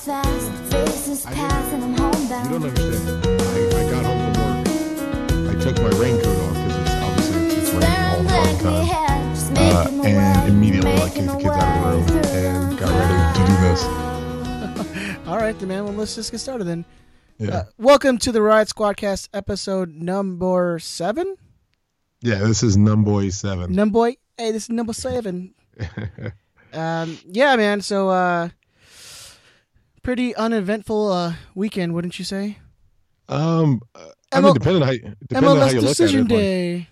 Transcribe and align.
fast, 0.00 0.50
faces 0.72 1.26
I 1.26 1.32
pass, 1.34 1.72
and 1.72 1.84
I'm 1.84 1.90
You 1.92 1.96
don't 1.96 2.14
homebound. 2.14 2.54
understand. 2.64 3.26
I, 3.26 3.58
I 3.68 3.90
got 3.90 4.04
home 4.06 4.34
from 4.34 4.42
work. 4.42 5.56
I 5.56 5.60
took 5.60 5.76
my 5.82 5.90
raincoat 5.98 6.38
off 6.38 6.54
because 6.54 6.76
it's 6.80 6.90
obviously 6.90 7.46
it's, 7.46 7.54
it's 7.54 7.70
raining 7.72 8.00
all 8.00 8.22
the 8.22 8.28
fucking 8.30 8.58
time. 8.60 8.86
Uh, 9.56 10.06
and 10.06 10.48
immediately 10.48 10.92
like 10.96 11.14
making 11.16 11.26
kicked 11.26 11.26
the 11.26 11.32
the 11.32 11.42
kids 11.42 11.56
out 11.56 11.94
of 11.94 12.06
the 12.06 12.12
room 12.12 12.24
and 12.34 12.78
got 12.78 12.90
ready 12.90 13.16
to 13.38 13.46
do 13.46 13.54
this. 13.68 13.80
All 15.28 15.36
right, 15.36 15.58
then, 15.58 15.68
man. 15.68 15.84
Well, 15.84 15.92
let's 15.94 16.14
just 16.14 16.30
get 16.32 16.38
started 16.38 16.64
then. 16.64 16.84
Yeah, 17.38 17.50
Uh, 17.56 17.64
welcome 17.78 18.16
to 18.18 18.32
the 18.32 18.40
Riot 18.42 18.68
Squadcast 18.68 19.28
episode 19.34 19.90
number 19.90 20.78
seven. 20.80 21.36
yeah. 22.22 22.38
This 22.38 22.62
is 22.62 22.76
Numboy 22.76 23.32
Seven. 23.32 23.72
Number 23.74 23.92
boy, 23.92 24.16
hey, 24.38 24.52
this 24.52 24.64
is 24.64 24.70
number 24.70 24.92
seven. 24.92 25.54
um, 26.72 27.18
yeah, 27.26 27.56
man. 27.56 27.80
So, 27.80 28.08
uh, 28.08 28.48
pretty 30.02 30.34
uneventful 30.36 31.10
uh, 31.12 31.34
weekend, 31.54 31.94
wouldn't 31.94 32.18
you 32.18 32.24
say? 32.24 32.58
um, 33.28 33.80
uh, 33.94 34.06
I 34.32 34.40
mean, 34.40 34.54
depending 34.54 34.82
on 34.82 34.88
how, 34.88 34.94
depending 35.28 35.50
on 35.50 35.56
how 35.58 35.66
MLS 35.68 35.72
you 35.72 35.80
look 35.80 36.00
at 36.00 36.14
it. 36.14 36.18
like- 36.20 36.28
Day. 36.28 36.88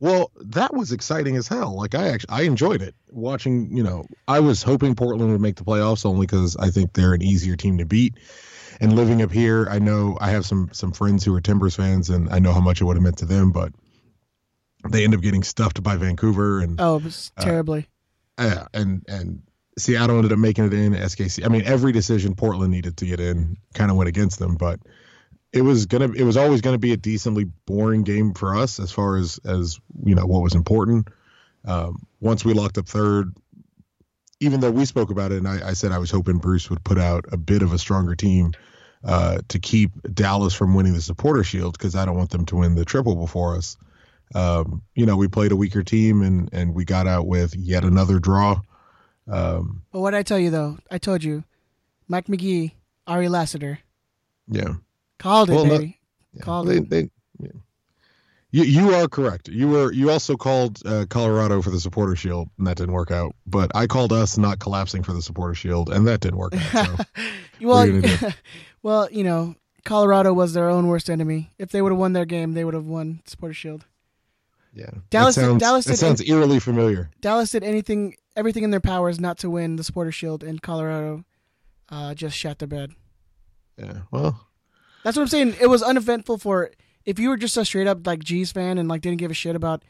well, 0.00 0.30
that 0.40 0.72
was 0.74 0.92
exciting 0.92 1.36
as 1.36 1.48
hell. 1.48 1.76
Like 1.76 1.94
I 1.94 2.08
actually, 2.08 2.30
I 2.30 2.42
enjoyed 2.42 2.82
it. 2.82 2.94
Watching, 3.10 3.76
you 3.76 3.82
know, 3.82 4.04
I 4.28 4.40
was 4.40 4.62
hoping 4.62 4.94
Portland 4.94 5.30
would 5.32 5.40
make 5.40 5.56
the 5.56 5.64
playoffs 5.64 6.04
only 6.06 6.26
because 6.26 6.56
I 6.56 6.70
think 6.70 6.92
they're 6.92 7.14
an 7.14 7.22
easier 7.22 7.56
team 7.56 7.78
to 7.78 7.84
beat. 7.86 8.14
And 8.80 8.94
living 8.94 9.22
up 9.22 9.32
here, 9.32 9.66
I 9.70 9.78
know 9.78 10.18
I 10.20 10.30
have 10.30 10.44
some 10.44 10.68
some 10.72 10.92
friends 10.92 11.24
who 11.24 11.34
are 11.34 11.40
Timbers 11.40 11.74
fans, 11.76 12.10
and 12.10 12.28
I 12.30 12.38
know 12.40 12.52
how 12.52 12.60
much 12.60 12.80
it 12.80 12.84
would 12.84 12.96
have 12.96 13.02
meant 13.02 13.18
to 13.18 13.24
them. 13.26 13.50
But 13.52 13.72
they 14.90 15.02
end 15.04 15.14
up 15.14 15.22
getting 15.22 15.42
stuffed 15.42 15.82
by 15.82 15.96
Vancouver, 15.96 16.60
and 16.60 16.80
Oh, 16.80 16.96
it 16.96 17.04
was 17.04 17.32
Uh, 17.36 17.42
terribly. 17.44 17.88
Yeah, 18.38 18.66
and 18.74 19.02
and 19.08 19.42
Seattle 19.78 20.16
ended 20.16 20.32
up 20.32 20.38
making 20.38 20.66
it 20.66 20.72
in. 20.72 20.94
SKC. 20.94 21.44
I 21.44 21.48
mean, 21.48 21.62
every 21.64 21.92
decision 21.92 22.34
Portland 22.34 22.72
needed 22.72 22.96
to 22.98 23.06
get 23.06 23.20
in 23.20 23.56
kind 23.74 23.90
of 23.90 23.96
went 23.96 24.08
against 24.08 24.38
them, 24.38 24.56
but 24.56 24.80
it 25.52 25.62
was 25.62 25.86
gonna. 25.86 26.10
It 26.12 26.24
was 26.24 26.36
always 26.36 26.60
gonna 26.60 26.78
be 26.78 26.92
a 26.92 26.96
decently 26.96 27.44
boring 27.44 28.02
game 28.02 28.34
for 28.34 28.56
us 28.56 28.80
as 28.80 28.90
far 28.90 29.16
as 29.16 29.38
as 29.44 29.78
you 30.04 30.14
know 30.14 30.26
what 30.26 30.42
was 30.42 30.54
important. 30.54 31.08
Um, 31.64 32.06
once 32.20 32.44
we 32.44 32.54
locked 32.54 32.78
up 32.78 32.88
third, 32.88 33.34
even 34.40 34.60
though 34.60 34.70
we 34.70 34.84
spoke 34.84 35.10
about 35.10 35.32
it, 35.32 35.38
and 35.38 35.48
I, 35.48 35.68
I 35.68 35.72
said 35.72 35.92
I 35.92 35.98
was 35.98 36.10
hoping 36.10 36.38
Bruce 36.38 36.70
would 36.70 36.84
put 36.84 36.98
out 36.98 37.26
a 37.32 37.36
bit 37.36 37.62
of 37.62 37.72
a 37.72 37.78
stronger 37.78 38.14
team 38.14 38.52
uh, 39.04 39.38
to 39.48 39.58
keep 39.58 39.90
Dallas 40.14 40.54
from 40.54 40.74
winning 40.74 40.94
the 40.94 41.02
Supporter 41.02 41.44
Shield 41.44 41.76
because 41.76 41.94
I 41.94 42.04
don't 42.04 42.16
want 42.16 42.30
them 42.30 42.46
to 42.46 42.56
win 42.56 42.74
the 42.74 42.84
triple 42.84 43.16
before 43.16 43.56
us. 43.56 43.76
Um, 44.34 44.82
you 44.94 45.06
know, 45.06 45.16
we 45.16 45.28
played 45.28 45.52
a 45.52 45.56
weaker 45.56 45.82
team 45.82 46.22
and 46.22 46.48
and 46.52 46.74
we 46.74 46.84
got 46.84 47.06
out 47.06 47.26
with 47.26 47.54
yet 47.54 47.84
another 47.84 48.18
draw. 48.18 48.60
Um, 49.28 49.82
But 49.92 50.00
what 50.00 50.12
did 50.12 50.18
I 50.18 50.22
tell 50.22 50.38
you 50.38 50.50
though? 50.50 50.78
I 50.90 50.98
told 50.98 51.24
you, 51.24 51.44
Mike 52.08 52.28
Magee, 52.28 52.74
Ari 53.06 53.28
Lassiter 53.28 53.80
yeah, 54.48 54.74
called 55.18 55.50
it, 55.50 55.54
Well, 55.54 55.64
no- 55.66 55.78
baby. 55.78 55.98
yeah. 56.32 56.42
Called 56.42 56.68
they, 56.68 56.76
it. 56.76 56.90
they, 56.90 57.10
yeah. 57.40 57.50
You 58.52 58.62
you 58.62 58.94
are 58.94 59.08
correct. 59.08 59.48
You 59.48 59.68
were 59.68 59.92
you 59.92 60.10
also 60.10 60.36
called 60.36 60.80
uh, 60.86 61.04
Colorado 61.10 61.60
for 61.60 61.70
the 61.70 61.80
Supporter 61.80 62.14
Shield 62.14 62.48
and 62.58 62.66
that 62.66 62.76
didn't 62.76 62.94
work 62.94 63.10
out. 63.10 63.34
But 63.46 63.72
I 63.74 63.86
called 63.88 64.12
us 64.12 64.38
not 64.38 64.60
collapsing 64.60 65.02
for 65.02 65.12
the 65.12 65.20
Supporter 65.20 65.54
Shield 65.54 65.90
and 65.90 66.06
that 66.06 66.20
didn't 66.20 66.38
work 66.38 66.54
out. 66.74 66.86
So. 66.86 67.04
well, 67.60 68.02
well, 68.82 69.08
you 69.10 69.24
know, 69.24 69.56
Colorado 69.84 70.32
was 70.32 70.54
their 70.54 70.70
own 70.70 70.86
worst 70.86 71.10
enemy. 71.10 71.50
If 71.58 71.70
they 71.70 71.82
would 71.82 71.90
have 71.92 71.98
won 71.98 72.12
their 72.12 72.24
game, 72.24 72.54
they 72.54 72.64
would 72.64 72.74
have 72.74 72.86
won 72.86 73.20
Supporter 73.26 73.52
Shield. 73.54 73.84
Yeah, 74.76 74.90
Dallas 75.08 75.36
That 75.36 75.40
did- 75.40 75.46
sounds, 75.48 75.60
Dallas 75.62 75.84
that 75.86 75.90
did- 75.92 75.96
sounds 75.98 76.22
eerily 76.28 76.60
familiar. 76.60 77.10
Dallas 77.22 77.50
did 77.50 77.64
anything, 77.64 78.14
everything 78.36 78.62
in 78.62 78.70
their 78.70 78.78
powers 78.80 79.18
not 79.18 79.38
to 79.38 79.48
win 79.48 79.76
the 79.76 79.82
Supporter 79.84 80.12
Shield, 80.12 80.44
and 80.44 80.60
Colorado 80.60 81.24
uh, 81.88 82.14
just 82.14 82.36
shot 82.36 82.58
their 82.58 82.68
bed. 82.68 82.90
Yeah. 83.78 84.00
Well, 84.10 84.46
That's 85.02 85.16
what 85.16 85.22
I'm 85.22 85.28
saying. 85.28 85.54
It 85.60 85.68
was 85.68 85.82
uneventful 85.82 86.38
for 86.38 86.72
if 87.06 87.18
you 87.18 87.30
were 87.30 87.36
just 87.38 87.56
a 87.56 87.64
straight 87.64 87.86
up 87.86 88.06
like 88.06 88.22
G's 88.22 88.52
fan 88.52 88.76
and 88.76 88.86
like 88.88 89.00
didn't 89.00 89.18
give 89.18 89.30
a 89.30 89.34
shit 89.34 89.56
about 89.56 89.82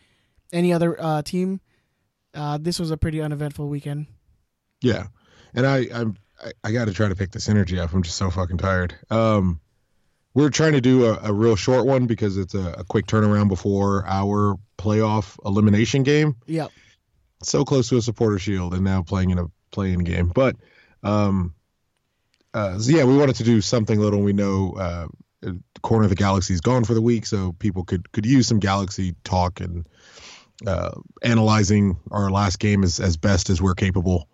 any 0.52 0.72
other 0.72 0.96
uh, 1.02 1.22
team. 1.22 1.60
Uh, 2.34 2.58
this 2.60 2.78
was 2.78 2.90
a 2.92 2.96
pretty 2.96 3.20
uneventful 3.20 3.68
weekend. 3.68 4.06
Yeah, 4.82 5.06
and 5.54 5.66
I 5.66 5.88
I'm 5.92 6.16
I, 6.44 6.52
I 6.62 6.70
got 6.72 6.84
to 6.84 6.92
try 6.92 7.08
to 7.08 7.16
pick 7.16 7.32
this 7.32 7.48
energy 7.48 7.80
up. 7.80 7.92
I'm 7.94 8.02
just 8.02 8.16
so 8.18 8.30
fucking 8.30 8.58
tired. 8.58 8.94
Um, 9.10 9.60
we're 10.36 10.50
trying 10.50 10.72
to 10.72 10.82
do 10.82 11.06
a, 11.06 11.18
a 11.22 11.32
real 11.32 11.56
short 11.56 11.86
one 11.86 12.06
because 12.06 12.36
it's 12.36 12.54
a, 12.54 12.74
a 12.78 12.84
quick 12.84 13.06
turnaround 13.06 13.48
before 13.48 14.04
our 14.06 14.56
playoff 14.76 15.38
elimination 15.46 16.02
game. 16.02 16.36
Yep. 16.44 16.70
So 17.42 17.64
close 17.64 17.88
to 17.88 17.96
a 17.96 18.02
supporter 18.02 18.38
shield, 18.38 18.74
and 18.74 18.84
now 18.84 19.02
playing 19.02 19.30
in 19.30 19.38
a 19.38 19.46
playing 19.70 20.00
game. 20.00 20.28
But 20.28 20.56
um, 21.02 21.54
uh, 22.52 22.78
so 22.78 22.94
yeah, 22.94 23.04
we 23.04 23.16
wanted 23.16 23.36
to 23.36 23.44
do 23.44 23.62
something 23.62 23.98
little. 23.98 24.20
We 24.20 24.34
know 24.34 24.74
uh, 24.78 25.52
corner 25.80 26.04
of 26.04 26.10
the 26.10 26.16
galaxy 26.16 26.52
is 26.52 26.60
gone 26.60 26.84
for 26.84 26.92
the 26.92 27.02
week, 27.02 27.24
so 27.24 27.52
people 27.52 27.84
could 27.84 28.12
could 28.12 28.26
use 28.26 28.46
some 28.46 28.58
galaxy 28.58 29.14
talk 29.24 29.60
and 29.60 29.86
uh, 30.66 30.90
analyzing 31.22 31.96
our 32.10 32.30
last 32.30 32.58
game 32.58 32.84
as 32.84 33.00
as 33.00 33.16
best 33.16 33.48
as 33.48 33.62
we're 33.62 33.74
capable. 33.74 34.28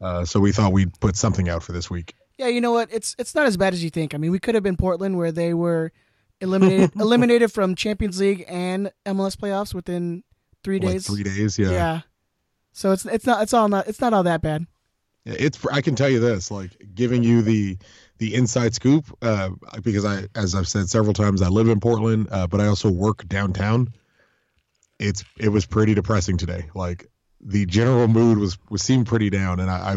Uh, 0.00 0.24
so 0.24 0.40
we 0.40 0.50
thought 0.50 0.72
we'd 0.72 0.98
put 0.98 1.14
something 1.14 1.48
out 1.48 1.62
for 1.62 1.70
this 1.70 1.88
week. 1.88 2.16
Yeah, 2.38 2.48
you 2.48 2.60
know 2.60 2.72
what? 2.72 2.88
It's 2.92 3.14
it's 3.18 3.34
not 3.34 3.46
as 3.46 3.56
bad 3.56 3.72
as 3.74 3.82
you 3.84 3.90
think. 3.90 4.14
I 4.14 4.18
mean, 4.18 4.30
we 4.30 4.38
could 4.40 4.54
have 4.54 4.64
been 4.64 4.76
Portland 4.76 5.16
where 5.16 5.32
they 5.32 5.54
were 5.54 5.92
eliminated 6.40 6.92
eliminated 7.00 7.52
from 7.52 7.74
Champions 7.74 8.18
League 8.20 8.44
and 8.48 8.90
MLS 9.06 9.36
playoffs 9.36 9.72
within 9.74 10.24
three 10.64 10.78
Like 10.80 10.92
days. 10.94 11.06
three 11.06 11.22
days, 11.22 11.58
yeah. 11.58 11.70
yeah. 11.70 12.00
So 12.72 12.90
it's 12.92 13.06
it's 13.06 13.26
not 13.26 13.42
it's 13.42 13.54
all 13.54 13.68
not 13.68 13.86
it's 13.88 14.00
not 14.00 14.12
all 14.12 14.24
that 14.24 14.42
bad. 14.42 14.66
Yeah, 15.24 15.36
It's 15.38 15.64
I 15.66 15.80
can 15.80 15.94
tell 15.94 16.08
you 16.10 16.18
this, 16.20 16.50
like 16.50 16.70
giving 16.94 17.22
you 17.22 17.40
the 17.42 17.78
the 18.18 18.34
inside 18.34 18.74
scoop, 18.74 19.06
uh, 19.22 19.50
because 19.82 20.04
I, 20.04 20.24
as 20.34 20.54
I've 20.54 20.68
said 20.68 20.88
several 20.88 21.14
times, 21.14 21.40
I 21.42 21.48
live 21.48 21.68
in 21.68 21.80
Portland, 21.80 22.28
uh, 22.30 22.46
but 22.46 22.60
I 22.60 22.66
also 22.66 22.90
work 22.90 23.26
downtown. 23.28 23.88
It's 24.98 25.24
it 25.38 25.48
was 25.48 25.66
pretty 25.66 25.94
depressing 25.94 26.36
today. 26.36 26.68
Like 26.74 27.06
the 27.40 27.64
general 27.66 28.06
mood 28.08 28.38
was 28.38 28.58
was 28.70 28.82
seemed 28.82 29.06
pretty 29.06 29.30
down, 29.30 29.60
and 29.60 29.70
I, 29.70 29.94
I 29.94 29.96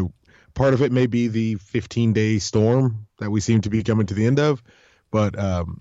part 0.58 0.74
of 0.74 0.82
it 0.82 0.92
may 0.92 1.06
be 1.06 1.28
the 1.28 1.54
15 1.54 2.12
day 2.12 2.38
storm 2.38 3.06
that 3.18 3.30
we 3.30 3.40
seem 3.40 3.60
to 3.62 3.70
be 3.70 3.82
coming 3.82 4.06
to 4.06 4.14
the 4.14 4.26
end 4.26 4.40
of, 4.40 4.62
but 5.10 5.38
um, 5.38 5.80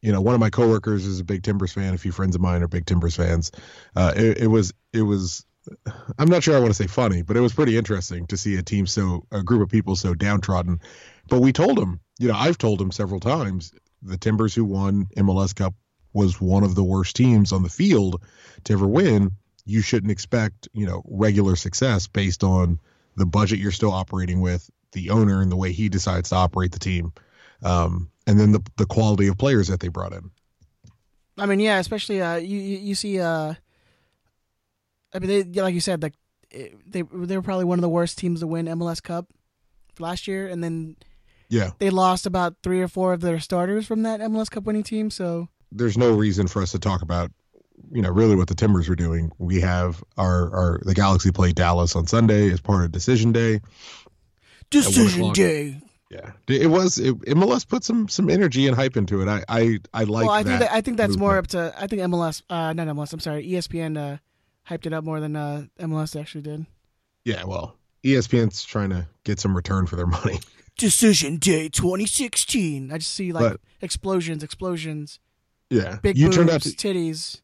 you 0.00 0.12
know, 0.12 0.20
one 0.20 0.34
of 0.34 0.40
my 0.40 0.50
coworkers 0.50 1.06
is 1.06 1.20
a 1.20 1.24
big 1.24 1.42
Timbers 1.42 1.72
fan. 1.72 1.94
A 1.94 1.98
few 1.98 2.10
friends 2.10 2.34
of 2.34 2.40
mine 2.40 2.62
are 2.62 2.68
big 2.68 2.86
Timbers 2.86 3.16
fans. 3.16 3.52
Uh, 3.94 4.12
it, 4.16 4.38
it 4.38 4.46
was 4.46 4.72
it 4.92 5.02
was 5.02 5.44
I'm 6.18 6.28
not 6.28 6.42
sure 6.42 6.56
I 6.56 6.60
want 6.60 6.74
to 6.74 6.82
say 6.82 6.86
funny, 6.86 7.22
but 7.22 7.36
it 7.36 7.40
was 7.40 7.54
pretty 7.54 7.76
interesting 7.76 8.26
to 8.28 8.36
see 8.36 8.56
a 8.56 8.62
team 8.62 8.86
so 8.86 9.26
a 9.30 9.42
group 9.42 9.62
of 9.62 9.68
people 9.68 9.96
so 9.96 10.14
downtrodden. 10.14 10.80
But 11.28 11.40
we 11.40 11.52
told 11.52 11.78
him, 11.78 12.00
you 12.18 12.28
know, 12.28 12.34
I've 12.34 12.58
told 12.58 12.80
him 12.80 12.92
several 12.92 13.20
times, 13.20 13.72
the 14.02 14.18
Timbers 14.18 14.54
who 14.54 14.64
won 14.64 15.06
MLS 15.16 15.54
Cup 15.54 15.74
was 16.12 16.40
one 16.40 16.64
of 16.64 16.74
the 16.74 16.84
worst 16.84 17.16
teams 17.16 17.52
on 17.52 17.62
the 17.62 17.68
field 17.68 18.22
to 18.64 18.72
ever 18.72 18.86
win. 18.86 19.32
You 19.64 19.80
shouldn't 19.80 20.12
expect, 20.12 20.68
you 20.74 20.86
know, 20.86 21.02
regular 21.06 21.56
success 21.56 22.06
based 22.06 22.44
on 22.44 22.78
the 23.16 23.26
budget 23.26 23.58
you're 23.58 23.72
still 23.72 23.92
operating 23.92 24.40
with, 24.40 24.70
the 24.92 25.10
owner 25.10 25.42
and 25.42 25.50
the 25.50 25.56
way 25.56 25.72
he 25.72 25.88
decides 25.88 26.30
to 26.30 26.36
operate 26.36 26.72
the 26.72 26.78
team, 26.78 27.12
um, 27.62 28.10
and 28.26 28.38
then 28.38 28.52
the 28.52 28.60
the 28.76 28.86
quality 28.86 29.26
of 29.28 29.38
players 29.38 29.68
that 29.68 29.80
they 29.80 29.88
brought 29.88 30.12
in. 30.12 30.30
I 31.36 31.46
mean, 31.46 31.60
yeah, 31.60 31.78
especially 31.78 32.22
uh, 32.22 32.36
you 32.36 32.58
you, 32.58 32.94
see 32.94 33.20
uh, 33.20 33.54
I 35.12 35.18
mean, 35.18 35.28
they 35.28 35.60
like 35.60 35.74
you 35.74 35.80
said, 35.80 36.02
like 36.02 36.14
they 36.50 37.02
they 37.02 37.36
were 37.36 37.42
probably 37.42 37.64
one 37.64 37.78
of 37.78 37.82
the 37.82 37.88
worst 37.88 38.18
teams 38.18 38.40
to 38.40 38.46
win 38.46 38.66
MLS 38.66 39.02
Cup 39.02 39.26
last 39.98 40.28
year, 40.28 40.46
and 40.46 40.62
then 40.62 40.96
Yeah, 41.48 41.70
they 41.78 41.90
lost 41.90 42.26
about 42.26 42.56
three 42.62 42.80
or 42.80 42.88
four 42.88 43.12
of 43.12 43.20
their 43.20 43.40
starters 43.40 43.86
from 43.86 44.02
that 44.02 44.20
MLS 44.20 44.50
Cup 44.50 44.64
winning 44.64 44.82
team. 44.82 45.10
So 45.10 45.48
there's 45.72 45.98
no 45.98 46.12
reason 46.12 46.46
for 46.46 46.62
us 46.62 46.72
to 46.72 46.78
talk 46.78 47.02
about 47.02 47.32
you 47.92 48.02
know 48.02 48.10
really 48.10 48.36
what 48.36 48.48
the 48.48 48.54
timbers 48.54 48.88
are 48.88 48.94
doing 48.96 49.30
we 49.38 49.60
have 49.60 50.02
our 50.16 50.54
our 50.54 50.80
the 50.84 50.94
galaxy 50.94 51.30
play 51.30 51.52
dallas 51.52 51.94
on 51.96 52.06
sunday 52.06 52.50
as 52.50 52.60
part 52.60 52.84
of 52.84 52.92
decision 52.92 53.32
day 53.32 53.60
decision 54.70 55.32
day. 55.32 55.80
yeah 56.10 56.32
it 56.48 56.68
was 56.70 56.98
it, 56.98 57.18
mls 57.20 57.66
put 57.66 57.84
some 57.84 58.08
some 58.08 58.30
energy 58.30 58.66
and 58.66 58.76
hype 58.76 58.96
into 58.96 59.20
it 59.22 59.28
i 59.28 59.42
i 59.48 59.78
i 59.92 60.04
like 60.04 60.26
well, 60.26 60.30
I 60.34 60.42
that 60.42 60.48
think 60.48 60.60
that, 60.60 60.72
I 60.72 60.80
think 60.80 60.96
that's 60.96 61.16
more 61.16 61.36
up 61.36 61.46
to 61.48 61.74
I 61.76 61.86
think 61.86 62.02
MLS, 62.02 62.42
uh, 62.50 62.72
not 62.72 62.86
MLS. 62.88 63.12
I'm 63.12 63.20
sorry, 63.20 63.46
ESPN 63.46 63.96
uh, 63.98 64.16
hyped 64.68 64.86
it 64.86 64.92
up 64.92 65.04
more 65.04 65.20
than 65.20 65.36
uh, 65.36 65.64
MLS 65.80 66.18
actually 66.18 66.42
did. 66.42 66.66
yeah 67.24 67.44
well 67.44 67.76
espn's 68.04 68.64
trying 68.64 68.90
to 68.90 69.06
get 69.24 69.40
some 69.40 69.54
return 69.56 69.86
for 69.86 69.96
their 69.96 70.06
money 70.18 70.40
Decision 70.76 71.36
Day 71.36 71.68
2016. 71.68 72.90
I 72.92 72.98
just 72.98 73.12
see 73.12 73.32
like 73.32 73.52
But- 73.52 73.60
explosions, 73.80 74.42
explosions, 74.42 75.20
yeah 75.70 75.98
big 76.02 76.16
you 76.18 76.26
boobs, 76.26 76.36
turned 76.36 76.50
out 76.50 76.62
to 76.62 76.70
titties. 76.70 77.40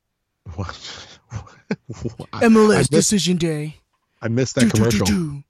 What 0.54 0.68
I, 2.32 2.44
MLS 2.44 2.76
missed, 2.78 2.90
Decision 2.90 3.36
Day. 3.36 3.76
I 4.22 4.28
missed 4.28 4.56
Do, 4.56 4.62
that 4.62 4.72
do, 4.72 4.72
do, 4.72 4.76
commercial 4.90 5.06
do. 5.06 5.42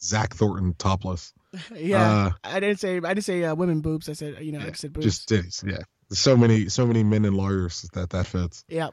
zach 0.00 0.34
thornton 0.34 0.74
topless 0.78 1.32
Yeah, 1.74 2.02
Uh, 2.02 2.30
I 2.44 2.60
didn't 2.60 2.78
say 2.80 2.96
I 2.98 3.00
didn't 3.14 3.24
say 3.24 3.44
uh, 3.44 3.54
women 3.54 3.80
boobs. 3.80 4.08
I 4.08 4.12
said 4.12 4.38
you 4.44 4.52
know 4.52 4.58
I 4.60 4.64
Yeah, 4.64 4.68
just 4.70 4.80
said 4.82 4.92
boobs. 4.92 5.04
just 5.06 5.28
titties 5.28 5.64
yeah 5.70 5.82
so 6.10 6.36
many 6.36 6.68
so 6.68 6.86
many 6.86 7.02
men 7.02 7.24
and 7.24 7.36
lawyers 7.36 7.88
that 7.94 8.10
that 8.10 8.26
fits 8.26 8.64
yeah. 8.68 8.88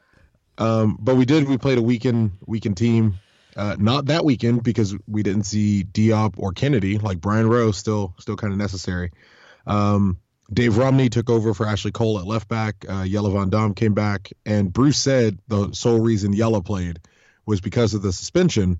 Um, 0.56 0.96
but 1.00 1.16
we 1.16 1.24
did. 1.24 1.48
We 1.48 1.58
played 1.58 1.78
a 1.78 1.82
weekend 1.82 2.32
weekend 2.46 2.76
team. 2.76 3.14
Uh, 3.56 3.74
not 3.78 4.06
that 4.06 4.24
weekend 4.24 4.62
because 4.62 4.96
we 5.08 5.22
didn't 5.24 5.44
see 5.44 5.82
Diop 5.84 6.34
or 6.36 6.52
Kennedy. 6.52 6.98
Like 6.98 7.20
Brian 7.20 7.48
Rowe 7.48 7.72
still 7.72 8.14
still 8.20 8.36
kind 8.36 8.52
of 8.52 8.58
necessary. 8.58 9.10
Um, 9.66 10.18
Dave 10.52 10.76
Romney 10.76 11.08
took 11.08 11.30
over 11.30 11.54
for 11.54 11.66
Ashley 11.66 11.90
Cole 11.90 12.18
at 12.18 12.26
left 12.26 12.48
back. 12.48 12.84
Uh, 12.88 13.04
Jelle 13.06 13.30
Van 13.30 13.48
Damme 13.48 13.74
came 13.74 13.94
back, 13.94 14.32
and 14.44 14.72
Bruce 14.72 14.98
said 14.98 15.38
the 15.48 15.72
sole 15.72 16.00
reason 16.00 16.34
Jelle 16.34 16.60
played 16.62 17.00
was 17.46 17.60
because 17.60 17.94
of 17.94 18.02
the 18.02 18.12
suspension, 18.12 18.78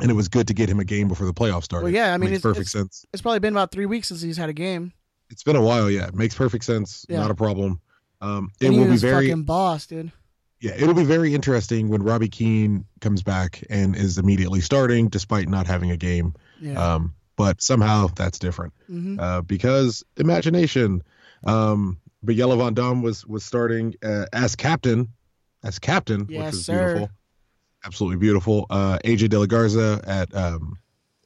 and 0.00 0.10
it 0.10 0.14
was 0.14 0.28
good 0.28 0.48
to 0.48 0.54
get 0.54 0.68
him 0.68 0.78
a 0.78 0.84
game 0.84 1.08
before 1.08 1.26
the 1.26 1.34
playoffs 1.34 1.64
started. 1.64 1.84
Well, 1.84 1.94
yeah, 1.94 2.12
I 2.12 2.18
mean, 2.18 2.30
makes 2.30 2.36
it's, 2.36 2.42
perfect 2.42 2.60
it's, 2.62 2.72
sense. 2.72 3.04
it's 3.12 3.22
probably 3.22 3.40
been 3.40 3.54
about 3.54 3.72
three 3.72 3.86
weeks 3.86 4.08
since 4.08 4.20
he's 4.20 4.36
had 4.36 4.50
a 4.50 4.52
game. 4.52 4.92
It's 5.30 5.42
been 5.42 5.56
a 5.56 5.62
while, 5.62 5.90
yeah. 5.90 6.06
It 6.08 6.14
makes 6.14 6.34
perfect 6.34 6.64
sense. 6.64 7.04
Yeah. 7.08 7.20
Not 7.20 7.30
a 7.30 7.34
problem. 7.34 7.80
Um, 8.20 8.50
it 8.60 8.70
will 8.70 8.86
be 8.86 8.96
very 8.96 9.28
fucking 9.28 9.44
boss, 9.44 9.86
dude. 9.86 10.10
yeah, 10.60 10.72
it'll 10.74 10.94
be 10.94 11.04
very 11.04 11.34
interesting 11.34 11.88
when 11.88 12.02
Robbie 12.02 12.28
Keane 12.28 12.84
comes 13.00 13.22
back 13.22 13.62
and 13.70 13.94
is 13.94 14.18
immediately 14.18 14.60
starting 14.60 15.08
despite 15.08 15.48
not 15.48 15.66
having 15.66 15.90
a 15.90 15.96
game. 15.96 16.34
Yeah. 16.60 16.94
Um, 16.94 17.14
but 17.38 17.62
somehow 17.62 18.08
that's 18.14 18.38
different 18.38 18.74
hmm 18.86 19.18
uh, 19.18 19.40
because 19.40 20.04
imagination. 20.18 21.02
Um, 21.44 21.98
but 22.22 22.34
Jelle 22.36 22.56
Van 22.56 22.74
Damme 22.74 23.00
was 23.00 23.24
was 23.26 23.44
starting 23.44 23.94
uh, 24.02 24.26
as 24.32 24.56
captain, 24.56 25.08
as 25.64 25.78
captain, 25.78 26.26
Yes, 26.28 26.46
which 26.46 26.54
is 26.54 26.66
sir. 26.66 26.74
beautiful, 26.74 27.10
absolutely 27.86 28.18
beautiful. 28.18 28.66
Uh, 28.68 28.98
AJ 29.04 29.30
De 29.30 29.38
La 29.38 29.46
Garza 29.46 30.00
at 30.04 30.34
um, 30.34 30.78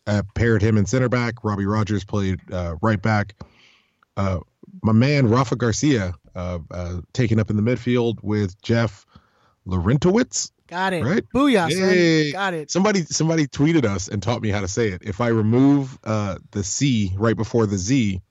uh, 0.06 0.23
paired 0.35 0.61
him 0.62 0.76
in 0.76 0.85
center 0.87 1.09
back. 1.09 1.43
Robbie 1.43 1.67
Rogers 1.67 2.05
played 2.05 2.41
uh, 2.53 2.76
right 2.82 3.00
back. 3.00 3.35
Uh, 4.17 4.41
my 4.82 4.93
man 4.93 5.29
Rafa 5.29 5.56
Garcia 5.56 6.14
uh, 6.35 6.59
uh, 6.70 7.00
taken 7.14 7.41
up 7.41 7.49
in 7.50 7.56
the 7.56 7.62
midfield 7.62 8.23
with 8.23 8.61
Jeff 8.62 9.06
Larentowicz. 9.67 10.50
Got 10.73 10.95
it. 10.95 11.05
Right? 11.05 11.23
Booyah, 11.35 11.69
Yay. 11.71 12.31
son. 12.31 12.33
Got 12.33 12.55
it. 12.55 12.71
Somebody 12.71 13.03
somebody 13.05 13.47
tweeted 13.47 13.85
us 13.85 14.09
and 14.09 14.23
taught 14.23 14.41
me 14.41 14.49
how 14.49 14.63
to 14.63 14.69
say 14.69 14.89
it. 14.89 15.03
If 15.05 15.21
I 15.21 15.29
remove 15.29 15.99
uh, 16.03 16.39
the 16.53 16.65
C 16.65 17.13
right 17.17 17.37
before 17.37 17.67
the 17.67 17.77
Z 17.77 18.23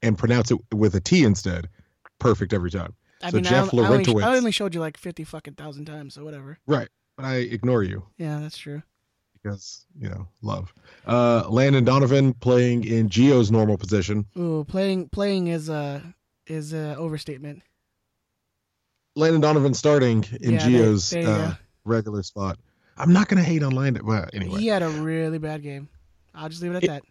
and 0.00 0.16
pronounce 0.16 0.50
it 0.50 0.58
with 0.72 0.94
a 0.94 1.00
T 1.00 1.22
instead, 1.22 1.68
perfect 2.18 2.54
every 2.54 2.70
time. 2.70 2.94
I 3.22 3.28
so 3.30 3.36
mean, 3.36 3.44
Jeff 3.44 3.74
I, 3.74 3.78
I, 3.78 3.88
only, 3.88 4.22
I 4.22 4.36
only 4.36 4.50
showed 4.52 4.74
you 4.74 4.80
like 4.80 4.96
50 4.96 5.24
fucking 5.24 5.54
thousand 5.54 5.84
times, 5.84 6.14
so 6.14 6.24
whatever. 6.24 6.58
Right. 6.66 6.88
But 7.16 7.26
I 7.26 7.34
ignore 7.36 7.82
you 7.82 8.04
Yeah, 8.16 8.40
that's 8.40 8.56
true. 8.56 8.82
because, 9.34 9.84
you 10.00 10.08
know, 10.08 10.26
love. 10.40 10.72
Uh, 11.06 11.44
Landon 11.48 11.84
Donovan 11.84 12.32
playing 12.32 12.84
in 12.84 13.10
Gio's 13.10 13.50
normal 13.52 13.76
position. 13.76 14.24
Ooh, 14.38 14.64
playing 14.66 15.10
playing 15.10 15.48
is 15.48 15.68
a 15.68 16.02
is 16.46 16.72
a 16.72 16.96
overstatement. 16.96 17.62
Landon 19.14 19.42
Donovan 19.42 19.74
starting 19.74 20.24
in 20.40 20.54
Yeah, 20.54 20.60
Gio's 20.66 21.10
there 21.10 21.22
you 21.22 21.28
uh, 21.28 21.48
go. 21.50 21.56
Regular 21.84 22.22
spot. 22.22 22.58
I'm 22.96 23.12
not 23.12 23.28
going 23.28 23.42
to 23.42 23.48
hate 23.48 23.62
on 23.62 23.72
Landon. 23.72 24.04
Well, 24.06 24.28
anyway. 24.32 24.60
He 24.60 24.66
had 24.68 24.82
a 24.82 24.88
really 24.88 25.38
bad 25.38 25.62
game. 25.62 25.88
I'll 26.34 26.48
just 26.48 26.62
leave 26.62 26.72
it 26.72 26.84
at 26.84 26.88
that. 26.88 27.02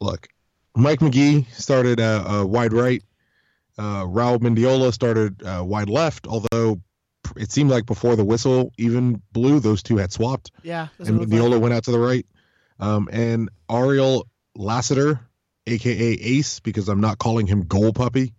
look, 0.00 0.28
Mike 0.76 1.00
Magee 1.00 1.46
started 1.52 2.00
uh, 2.00 2.24
uh, 2.40 2.44
wide 2.44 2.72
right. 2.72 3.02
Uh, 3.78 4.04
Raul 4.04 4.38
Mendiola 4.38 4.92
started 4.92 5.42
uh, 5.42 5.62
wide 5.64 5.88
left, 5.88 6.26
although 6.26 6.80
it 7.36 7.50
seemed 7.50 7.70
like 7.70 7.86
before 7.86 8.16
the 8.16 8.24
whistle 8.24 8.72
even 8.78 9.20
blew, 9.32 9.60
those 9.60 9.82
two 9.82 9.96
had 9.96 10.12
swapped, 10.12 10.50
Yeah, 10.62 10.88
and 10.98 11.22
it 11.22 11.28
Mendiola 11.28 11.52
like. 11.52 11.60
went 11.62 11.74
out 11.74 11.84
to 11.84 11.90
the 11.90 11.98
right. 11.98 12.26
Um, 12.80 13.08
and 13.12 13.48
Ariel 13.70 14.28
Lassiter, 14.56 15.20
aka 15.66 15.92
Ace, 16.12 16.60
because 16.60 16.88
I'm 16.88 17.00
not 17.00 17.18
calling 17.18 17.46
him 17.46 17.62
Goal 17.62 17.92
Puppy. 17.92 18.34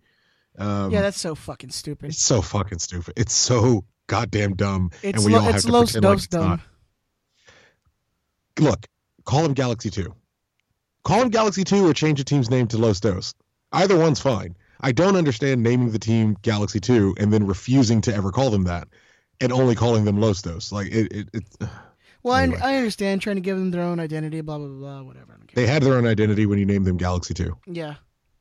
Um, 0.58 0.90
yeah, 0.90 1.02
that's 1.02 1.20
so 1.20 1.34
fucking 1.34 1.70
stupid. 1.70 2.10
it's 2.10 2.22
so 2.22 2.40
fucking 2.40 2.78
stupid. 2.78 3.14
It's 3.16 3.34
so 3.34 3.84
goddamn 4.06 4.54
dumb. 4.54 4.90
It's 5.02 5.18
and 5.18 5.26
we 5.26 5.32
lo- 5.32 5.40
all 5.40 5.44
have 5.52 5.62
to 5.62 5.70
pretend 5.70 6.04
like 6.04 6.18
it's 6.18 6.32
not. 6.32 6.40
dumb. 6.58 6.62
look, 8.60 8.86
call 9.24 9.44
him 9.44 9.54
Galaxy 9.54 9.90
2. 9.90 10.14
Call 11.04 11.22
him 11.22 11.28
Galaxy 11.28 11.64
2 11.64 11.86
or 11.86 11.94
change 11.94 12.18
the 12.18 12.24
team's 12.24 12.50
name 12.50 12.66
to 12.68 12.78
Los 12.78 13.00
Dos. 13.00 13.34
Either 13.72 13.96
one's 13.96 14.20
fine. 14.20 14.56
I 14.80 14.92
don't 14.92 15.16
understand 15.16 15.62
naming 15.62 15.90
the 15.90 15.98
team 15.98 16.36
Galaxy 16.42 16.80
2 16.80 17.16
and 17.18 17.32
then 17.32 17.46
refusing 17.46 18.00
to 18.02 18.14
ever 18.14 18.30
call 18.32 18.50
them 18.50 18.64
that 18.64 18.88
and 19.40 19.52
only 19.52 19.74
calling 19.74 20.04
them 20.04 20.20
Los 20.20 20.42
Dos. 20.42 20.72
Like, 20.72 20.88
it, 20.88 21.12
it, 21.12 21.28
it 21.32 21.44
Well, 22.22 22.34
I, 22.34 22.42
Anyway. 22.42 22.58
I 22.60 22.76
understand 22.76 23.22
trying 23.22 23.36
to 23.36 23.40
give 23.40 23.56
them 23.56 23.70
their 23.70 23.82
own 23.82 24.00
identity, 24.00 24.40
blah 24.40 24.58
blah 24.58 24.66
blah, 24.66 25.02
whatever. 25.02 25.32
I 25.34 25.52
they 25.54 25.64
had 25.66 25.84
their 25.84 25.94
own 25.94 26.08
identity 26.08 26.44
when 26.44 26.58
you 26.58 26.66
named 26.66 26.84
them 26.84 26.96
Galaxy 26.96 27.34
2. 27.34 27.56
yeah, 27.68 27.94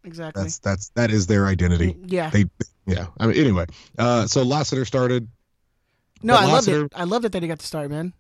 exactly. 0.04 0.42
That's, 0.42 0.58
that's, 0.58 0.90
that 0.96 1.12
is 1.12 1.28
their 1.28 1.46
identity. 1.46 1.96
Yeah. 2.04 2.32
They, 2.32 2.46
yeah. 2.88 3.08
I 3.20 3.28
mean, 3.28 3.38
anyway, 3.38 3.66
uh, 4.00 4.26
so 4.26 4.42
Lassiter 4.42 4.86
started. 4.86 5.28
No, 6.26 6.34
but 6.34 6.44
I 6.44 6.52
loved 6.52 6.68
it. 6.68 6.92
I 6.96 7.04
loved 7.06 7.26
it 7.26 7.32
that 7.34 7.42
he 7.42 7.48
got 7.48 7.60
to 7.60 7.66
start, 7.66 7.90
man. 7.90 8.14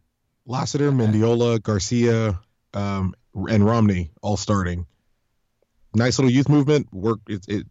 Lassiter, 0.45 0.91
Mendiola, 0.91 1.61
Garcia, 1.61 2.39
um, 2.73 3.13
and 3.49 3.65
Romney 3.65 4.11
all 4.21 4.37
starting. 4.37 4.85
Nice 5.93 6.19
little 6.19 6.31
youth 6.31 6.49
movement. 6.49 6.87
Work. 6.93 7.19
It, 7.27 7.45
it 7.47 7.67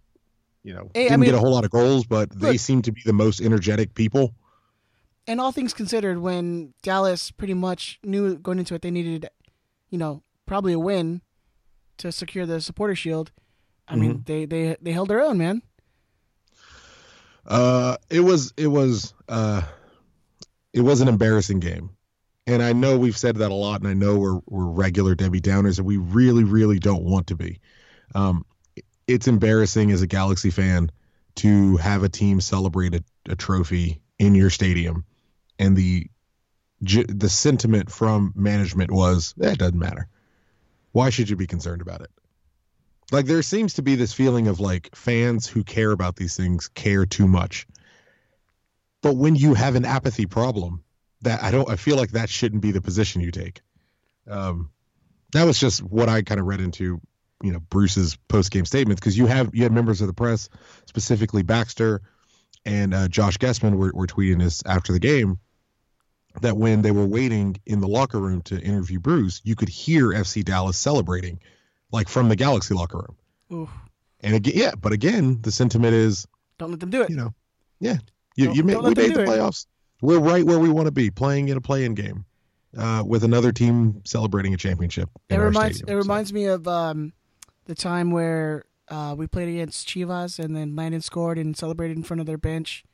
you 0.62 0.74
know, 0.74 0.90
Hey, 0.94 1.04
didn't 1.04 1.20
mean- 1.20 1.30
get 1.30 1.34
a 1.36 1.38
whole 1.38 1.52
lot 1.52 1.64
of 1.64 1.70
goals, 1.70 2.04
but 2.06 2.30
they 2.30 2.56
seem 2.56 2.82
to 2.82 2.92
be 2.92 3.02
the 3.04 3.12
most 3.12 3.40
energetic 3.40 3.94
people. 3.94 4.34
And 5.26 5.40
all 5.40 5.52
things 5.52 5.72
considered, 5.72 6.18
when 6.18 6.74
Dallas 6.82 7.30
pretty 7.30 7.54
much 7.54 7.98
knew 8.02 8.36
going 8.36 8.58
into 8.58 8.74
it 8.74 8.82
they 8.82 8.90
needed, 8.90 9.28
you 9.90 9.96
know, 9.98 10.22
probably 10.46 10.72
a 10.74 10.78
win 10.78 11.22
to 11.98 12.10
secure 12.12 12.44
the 12.44 12.60
supporter 12.60 12.94
shield. 12.94 13.30
I 13.88 13.96
mean, 13.96 14.14
Mm-hmm. 14.14 14.22
they, 14.24 14.44
they 14.46 14.76
they 14.82 14.92
held 14.92 15.08
their 15.08 15.20
own, 15.22 15.38
man. 15.38 15.62
Uh, 17.46 17.96
it 18.10 18.20
was 18.20 18.52
it 18.56 18.66
was 18.68 19.12
uh, 19.28 19.62
it 20.74 20.80
was 20.80 21.00
an 21.00 21.08
embarrassing 21.08 21.60
game, 21.60 21.90
and 22.46 22.62
I 22.62 22.72
know 22.72 22.98
we've 22.98 23.16
said 23.16 23.36
that 23.36 23.52
a 23.52 23.54
lot, 23.54 23.80
and 23.80 23.88
I 23.88 23.94
know 23.94 24.18
we're 24.18 24.40
we're 24.46 24.66
regular 24.66 25.14
Debbie 25.14 25.40
Downers, 25.40 25.78
and 25.78 25.86
we 25.86 25.96
really 25.96 26.44
really 26.44 26.78
don't 26.78 27.04
want 27.04 27.28
to 27.28 27.36
be. 27.36 27.60
Um, 28.14 28.44
it's 29.06 29.28
embarrassing 29.28 29.92
as 29.92 30.02
a 30.02 30.06
Galaxy 30.06 30.50
fan 30.50 30.90
to 31.36 31.76
have 31.76 32.02
a 32.02 32.08
team 32.08 32.40
celebrate 32.40 32.94
a, 32.94 33.04
a 33.28 33.36
trophy 33.36 34.02
in 34.18 34.34
your 34.34 34.50
stadium, 34.50 35.04
and 35.58 35.76
the 35.76 36.08
the 36.80 37.30
sentiment 37.30 37.90
from 37.90 38.32
management 38.34 38.90
was 38.90 39.32
that 39.36 39.58
doesn't 39.58 39.78
matter. 39.78 40.08
Why 40.90 41.10
should 41.10 41.30
you 41.30 41.36
be 41.36 41.46
concerned 41.46 41.82
about 41.82 42.02
it? 42.02 42.10
Like 43.12 43.26
there 43.26 43.42
seems 43.42 43.74
to 43.74 43.82
be 43.82 43.94
this 43.94 44.12
feeling 44.12 44.48
of 44.48 44.58
like 44.58 44.94
fans 44.94 45.46
who 45.46 45.62
care 45.62 45.92
about 45.92 46.16
these 46.16 46.36
things 46.36 46.68
care 46.68 47.06
too 47.06 47.28
much. 47.28 47.66
But 49.04 49.16
when 49.16 49.36
you 49.36 49.52
have 49.52 49.74
an 49.76 49.84
apathy 49.84 50.24
problem, 50.24 50.82
that 51.20 51.42
I 51.42 51.50
don't 51.50 51.68
I 51.70 51.76
feel 51.76 51.96
like 51.96 52.12
that 52.12 52.30
shouldn't 52.30 52.62
be 52.62 52.72
the 52.72 52.80
position 52.80 53.20
you 53.20 53.30
take. 53.30 53.60
Um 54.26 54.70
that 55.32 55.44
was 55.44 55.58
just 55.58 55.82
what 55.82 56.08
I 56.08 56.22
kind 56.22 56.40
of 56.40 56.46
read 56.46 56.60
into, 56.60 57.00
you 57.42 57.52
know, 57.52 57.60
Bruce's 57.60 58.16
post 58.28 58.50
game 58.50 58.64
statements 58.64 59.00
because 59.00 59.18
you 59.18 59.26
have 59.26 59.54
you 59.54 59.62
had 59.62 59.72
members 59.72 60.00
of 60.00 60.06
the 60.06 60.14
press, 60.14 60.48
specifically 60.86 61.42
Baxter 61.42 62.00
and 62.64 62.94
uh, 62.94 63.08
Josh 63.08 63.36
Gessman, 63.36 63.74
were, 63.76 63.92
were 63.92 64.06
tweeting 64.06 64.38
this 64.38 64.62
after 64.64 64.94
the 64.94 64.98
game 64.98 65.38
that 66.40 66.56
when 66.56 66.80
they 66.80 66.90
were 66.90 67.04
waiting 67.04 67.60
in 67.66 67.80
the 67.80 67.88
locker 67.88 68.18
room 68.18 68.40
to 68.42 68.58
interview 68.58 68.98
Bruce, 69.00 69.42
you 69.44 69.54
could 69.54 69.68
hear 69.68 70.08
FC 70.12 70.42
Dallas 70.42 70.78
celebrating 70.78 71.40
like 71.92 72.08
from 72.08 72.30
the 72.30 72.36
Galaxy 72.36 72.72
locker 72.72 72.98
room. 72.98 73.60
Oof. 73.60 73.70
And 74.20 74.34
again, 74.34 74.54
yeah, 74.56 74.72
but 74.80 74.92
again, 74.92 75.42
the 75.42 75.52
sentiment 75.52 75.92
is, 75.94 76.26
Don't 76.58 76.70
let 76.70 76.80
them 76.80 76.88
do 76.88 77.02
it. 77.02 77.10
you 77.10 77.16
know, 77.16 77.34
yeah, 77.80 77.98
you, 78.34 78.46
Don't- 78.46 78.56
you 78.56 78.62
made, 78.64 78.76
we 78.78 78.94
made 78.94 79.14
the 79.14 79.22
it. 79.22 79.28
playoffs. 79.28 79.66
We're 80.00 80.18
right 80.18 80.44
where 80.44 80.58
we 80.58 80.68
want 80.68 80.86
to 80.86 80.92
be, 80.92 81.10
playing 81.10 81.48
in 81.48 81.56
a 81.56 81.60
play-in 81.60 81.94
game, 81.94 82.24
uh, 82.76 83.02
with 83.06 83.24
another 83.24 83.52
team 83.52 84.02
celebrating 84.04 84.52
a 84.52 84.56
championship. 84.56 85.08
It 85.30 85.36
reminds 85.36 85.78
stadium, 85.78 85.98
it 85.98 86.02
so. 86.02 86.06
reminds 86.08 86.32
me 86.32 86.44
of 86.46 86.68
um, 86.68 87.12
the 87.64 87.74
time 87.74 88.10
where 88.10 88.64
uh, 88.88 89.14
we 89.16 89.26
played 89.26 89.48
against 89.48 89.88
Chivas 89.88 90.38
and 90.38 90.54
then 90.54 90.76
Landon 90.76 91.00
scored 91.00 91.38
and 91.38 91.56
celebrated 91.56 91.96
in 91.96 92.02
front 92.02 92.20
of 92.20 92.26
their 92.26 92.36
bench. 92.36 92.84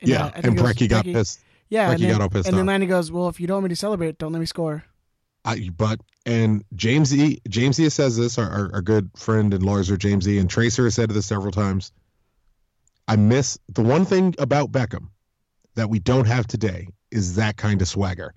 And, 0.00 0.10
yeah, 0.10 0.26
uh, 0.26 0.30
and 0.34 0.58
Preki 0.58 0.88
got 0.88 1.04
pissed. 1.04 1.40
Yeah, 1.68 1.92
and 1.92 2.02
then, 2.02 2.10
got 2.10 2.20
all 2.20 2.28
pissed 2.28 2.48
and 2.48 2.56
then. 2.56 2.66
Landon 2.66 2.88
goes, 2.88 3.12
"Well, 3.12 3.28
if 3.28 3.38
you 3.38 3.46
don't 3.46 3.56
want 3.56 3.64
me 3.64 3.68
to 3.70 3.76
celebrate, 3.76 4.18
don't 4.18 4.32
let 4.32 4.40
me 4.40 4.46
score." 4.46 4.84
I, 5.44 5.70
but 5.76 6.00
and 6.26 6.64
James 6.74 7.14
E. 7.14 7.40
James 7.48 7.78
E. 7.78 7.88
says 7.90 8.16
this. 8.16 8.38
Our, 8.38 8.50
our, 8.50 8.70
our 8.74 8.82
good 8.82 9.10
friend 9.16 9.54
and 9.54 9.62
Larzer 9.62 9.98
James 9.98 10.26
E. 10.26 10.38
and 10.38 10.48
Tracer 10.50 10.84
has 10.84 10.94
said 10.94 11.10
this 11.10 11.26
several 11.26 11.52
times. 11.52 11.92
I 13.06 13.16
miss 13.16 13.58
the 13.68 13.82
one 13.82 14.04
thing 14.04 14.34
about 14.38 14.72
Beckham 14.72 15.08
that 15.74 15.90
we 15.90 15.98
don't 15.98 16.26
have 16.26 16.46
today 16.46 16.88
is 17.10 17.36
that 17.36 17.56
kind 17.56 17.82
of 17.82 17.88
swagger. 17.88 18.34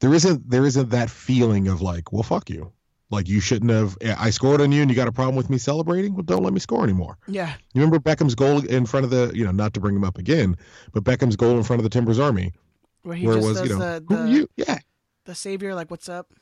There 0.00 0.14
isn't 0.14 0.48
there 0.50 0.64
isn't 0.64 0.90
that 0.90 1.10
feeling 1.10 1.68
of 1.68 1.80
like, 1.82 2.12
well, 2.12 2.22
fuck 2.22 2.50
you. 2.50 2.72
Like 3.10 3.28
you 3.28 3.40
shouldn't 3.40 3.70
have. 3.70 3.98
I 4.18 4.30
scored 4.30 4.62
on 4.62 4.72
you, 4.72 4.80
and 4.80 4.90
you 4.90 4.96
got 4.96 5.06
a 5.06 5.12
problem 5.12 5.36
with 5.36 5.50
me 5.50 5.58
celebrating. 5.58 6.14
Well, 6.14 6.22
don't 6.22 6.42
let 6.42 6.54
me 6.54 6.60
score 6.60 6.82
anymore. 6.82 7.18
Yeah, 7.28 7.52
You 7.74 7.82
remember 7.82 7.98
Beckham's 7.98 8.34
goal 8.34 8.64
in 8.64 8.86
front 8.86 9.04
of 9.04 9.10
the, 9.10 9.30
you 9.34 9.44
know, 9.44 9.50
not 9.50 9.74
to 9.74 9.80
bring 9.80 9.94
him 9.94 10.02
up 10.02 10.16
again, 10.16 10.56
but 10.94 11.04
Beckham's 11.04 11.36
goal 11.36 11.58
in 11.58 11.62
front 11.62 11.78
of 11.78 11.84
the 11.84 11.90
Timbers 11.90 12.18
Army, 12.18 12.54
where 13.02 13.14
he 13.14 13.26
where 13.26 13.36
it 13.36 13.40
just 13.40 13.48
was, 13.48 13.60
does 13.60 13.68
you 13.68 13.78
know, 13.78 14.00
the 14.00 14.04
who 14.08 14.22
the, 14.22 14.30
you? 14.30 14.48
Yeah, 14.56 14.78
the 15.26 15.34
savior, 15.34 15.74
like, 15.74 15.90
"What's 15.90 16.08
up?" 16.08 16.32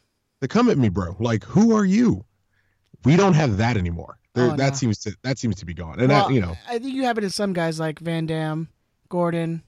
they 0.40 0.46
come 0.46 0.70
at 0.70 0.78
me, 0.78 0.88
bro. 0.88 1.16
Like, 1.18 1.42
who 1.42 1.74
are 1.74 1.84
you? 1.84 2.24
We 3.04 3.16
don't 3.16 3.34
have 3.34 3.56
that 3.56 3.76
anymore. 3.76 4.19
There, 4.34 4.50
Oh, 4.52 4.56
that 4.56 4.70
no. 4.70 4.75
seems 4.76 4.99
to 5.00 5.16
that 5.22 5.38
seems 5.38 5.56
to 5.56 5.66
be 5.66 5.75
gone. 5.75 5.99
And 5.99 6.08
well, 6.08 6.28
that, 6.28 6.34
you 6.34 6.40
know, 6.40 6.56
I 6.68 6.78
think 6.78 6.94
you 6.94 7.04
have 7.04 7.18
it 7.18 7.25
in 7.25 7.30
some 7.30 7.52
guys 7.52 7.80
like 7.80 7.99
Van 7.99 8.26
Damme, 8.26 8.68
Gordon. 9.08 9.62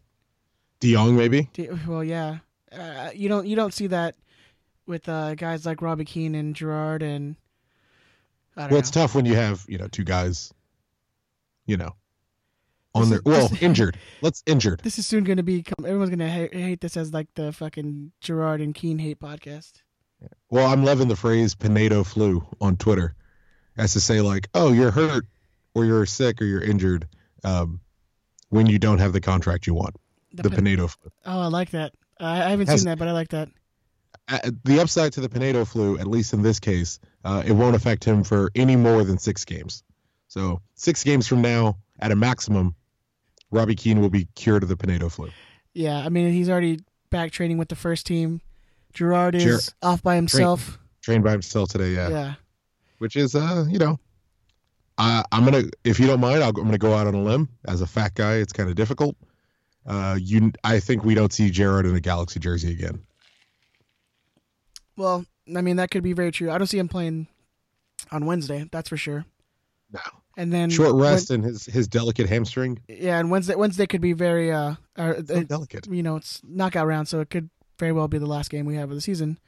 De 0.81 0.92
Jong 0.95 1.16
maybe. 1.16 1.49
D- 1.52 1.69
Well, 1.87 2.04
yeah, 2.04 2.38
Uh, 2.71 3.11
you 3.14 3.28
don't 3.28 3.47
you 3.47 3.57
don't 3.57 3.75
see 3.75 3.88
that 3.88 4.14
with 4.87 5.09
uh, 5.09 5.35
guys 5.35 5.64
like 5.66 5.83
Robbie 5.83 6.04
Keane 6.04 6.35
and 6.35 6.54
Gerrard 6.54 7.02
and. 7.02 7.37
I 8.57 8.62
don't 8.62 8.71
Well, 8.71 8.76
know. 8.76 8.78
it's 8.81 8.90
tough 8.90 9.14
when 9.14 9.25
you 9.26 9.35
have 9.35 9.64
you 9.69 9.78
know 9.78 9.88
two 9.88 10.04
guys, 10.04 10.52
you 11.66 11.76
know, 11.76 11.95
on 12.95 13.02
This 13.02 13.11
their 13.11 13.19
is- 13.19 13.25
well 13.25 13.49
this- 13.49 13.62
injured. 13.69 13.99
Let's 14.21 14.42
injured. 14.47 14.81
This 14.85 14.99
is 14.99 15.07
soon 15.07 15.25
going 15.25 15.38
to 15.38 15.42
be. 15.42 15.64
Everyone's 15.78 16.11
going 16.11 16.19
to 16.21 16.28
hate, 16.28 16.54
hate 16.54 16.81
this 16.81 16.97
as 16.97 17.12
like 17.12 17.28
the 17.35 17.52
fucking 17.52 18.12
Gerrard 18.21 18.61
and 18.61 18.75
Keane 18.75 18.99
hate 18.99 19.19
podcast. 19.19 19.83
Well, 20.50 20.66
I'm 20.73 20.85
loving 20.85 21.09
the 21.09 21.16
phrase 21.16 21.54
"Pinedo 21.54 22.04
flu" 22.04 22.47
on 22.61 22.76
Twitter, 22.76 23.14
as 23.76 23.93
to 23.95 24.00
say 24.00 24.21
like, 24.21 24.49
"Oh, 24.55 24.73
you're 24.73 24.91
hurt, 24.91 25.26
or 25.75 25.85
you're 25.85 26.07
sick, 26.07 26.41
or 26.41 26.45
you're 26.45 26.62
injured," 26.62 27.07
um, 27.45 27.81
when 28.50 28.67
you 28.67 28.79
don't 28.79 28.99
have 28.99 29.12
the 29.12 29.21
contract 29.21 29.67
you 29.67 29.75
want. 29.75 29.97
The, 30.35 30.45
Pin- 30.45 30.64
Pinedo 30.64 30.87
flu. 30.88 31.11
Oh, 31.26 31.41
I 31.41 31.47
like 31.47 31.71
that. 31.71 31.93
I 32.21 32.43
I 32.45 32.50
haven't 32.50 32.69
Has- 32.69 32.81
seen 32.81 32.88
that, 32.88 32.99
but 32.99 33.09
I 33.09 33.12
like 33.12 33.29
that. 33.29 33.49
Uh, 34.29 34.38
the 34.64 34.81
upside 34.81 35.12
to 35.14 35.21
the 35.21 35.29
Pinedo 35.29 35.64
flu, 35.64 35.99
at 35.99 36.07
least 36.07 36.33
in 36.33 36.43
this 36.43 36.61
case, 36.61 37.00
uh, 37.25 37.43
it 37.45 37.52
won't 37.52 37.75
affect 37.75 38.05
him 38.05 38.23
for 38.23 38.50
any 38.55 38.76
more 38.76 39.02
than 39.05 39.19
six 39.19 39.45
games. 39.45 39.83
So 40.29 40.61
six 40.75 41.02
games 41.05 41.26
from 41.26 41.43
now, 41.43 41.76
at 41.99 42.12
a 42.12 42.17
maximum, 42.17 42.75
Robbie 43.50 43.75
Keane 43.75 44.00
will 44.00 44.11
be 44.11 44.26
cured 44.35 44.62
of 44.62 44.69
the 44.69 44.76
Pinedo 44.76 45.09
flu. 45.11 45.31
Yeah, 45.75 45.99
I 45.99 46.09
mean 46.09 46.33
he's 46.33 46.49
already 46.49 46.81
back 47.11 47.33
training 47.33 47.59
with 47.59 47.69
the 47.69 47.75
first 47.76 48.07
team. 48.07 48.41
Gerrard 48.95 49.35
is 49.35 49.45
Ger- 49.45 49.73
off 49.83 50.02
by 50.02 50.14
himself. 50.17 50.79
Trained 51.02 51.25
by 51.25 51.33
himself 51.33 51.71
today, 51.71 51.91
yeah. 51.95 52.09
Yeah. 52.09 52.35
Which 53.02 53.16
is, 53.16 53.35
uh, 53.35 53.64
you 53.68 53.80
know, 53.80 53.99
I, 54.97 55.25
I'm 55.32 55.44
gonna, 55.44 55.64
if 55.82 55.99
you 55.99 56.06
don't 56.06 56.21
mind, 56.21 56.40
I'll, 56.40 56.50
I'm 56.50 56.54
gonna 56.54 56.78
go 56.78 56.94
out 56.94 57.09
on 57.09 57.16
a 57.16 57.21
limb. 57.21 57.49
As 57.66 57.80
a 57.80 57.87
fat 57.88 58.14
guy, 58.14 58.35
it's 58.35 58.52
kind 58.52 58.68
of 58.68 58.76
difficult. 58.76 59.16
Uh, 59.85 60.16
you, 60.21 60.52
I 60.62 60.78
think 60.78 61.02
we 61.02 61.16
don't 61.16 61.32
see 61.32 61.50
Jared 61.50 61.85
in 61.85 61.97
a 61.97 62.00
Galaxy 62.00 62.38
jersey 62.38 62.71
again. 62.71 63.02
Well, 64.97 65.26
I 65.52 65.62
mean 65.62 65.78
that 65.78 65.90
could 65.90 66.04
be 66.04 66.12
very 66.12 66.30
true. 66.30 66.52
I 66.52 66.59
don't 66.59 66.68
see 66.68 66.78
him 66.78 66.87
playing 66.87 67.26
on 68.12 68.25
Wednesday. 68.25 68.68
That's 68.71 68.88
for 68.88 68.97
sure. 68.97 69.25
No. 69.92 70.00
And 70.37 70.52
then 70.52 70.71
Short 70.71 70.94
rest 70.94 71.32
and 71.32 71.42
his 71.42 71.66
his 71.66 71.88
delicate 71.88 72.28
hamstring. 72.28 72.82
yeah, 72.87 73.18
and 73.18 73.32
Wednesday 73.32 73.56
Wednesday 73.56 73.88
could 73.88 74.00
be 74.00 74.12
very 74.12 74.52
uh, 74.52 74.76
uh 74.97 75.14
So 75.26 75.42
delicate. 75.42 75.88
you 75.88 76.04
know 76.04 76.14
it's 76.14 76.40
knockout 76.44 76.87
round, 76.87 77.09
so 77.09 77.18
it 77.18 77.30
could 77.30 77.50
very 77.80 77.90
well 77.90 78.06
be 78.06 78.18
the 78.18 78.26
last 78.26 78.49
game 78.49 78.64
we 78.64 78.76
have 78.76 78.90
of 78.90 78.94
the 78.94 79.02
season. 79.02 79.40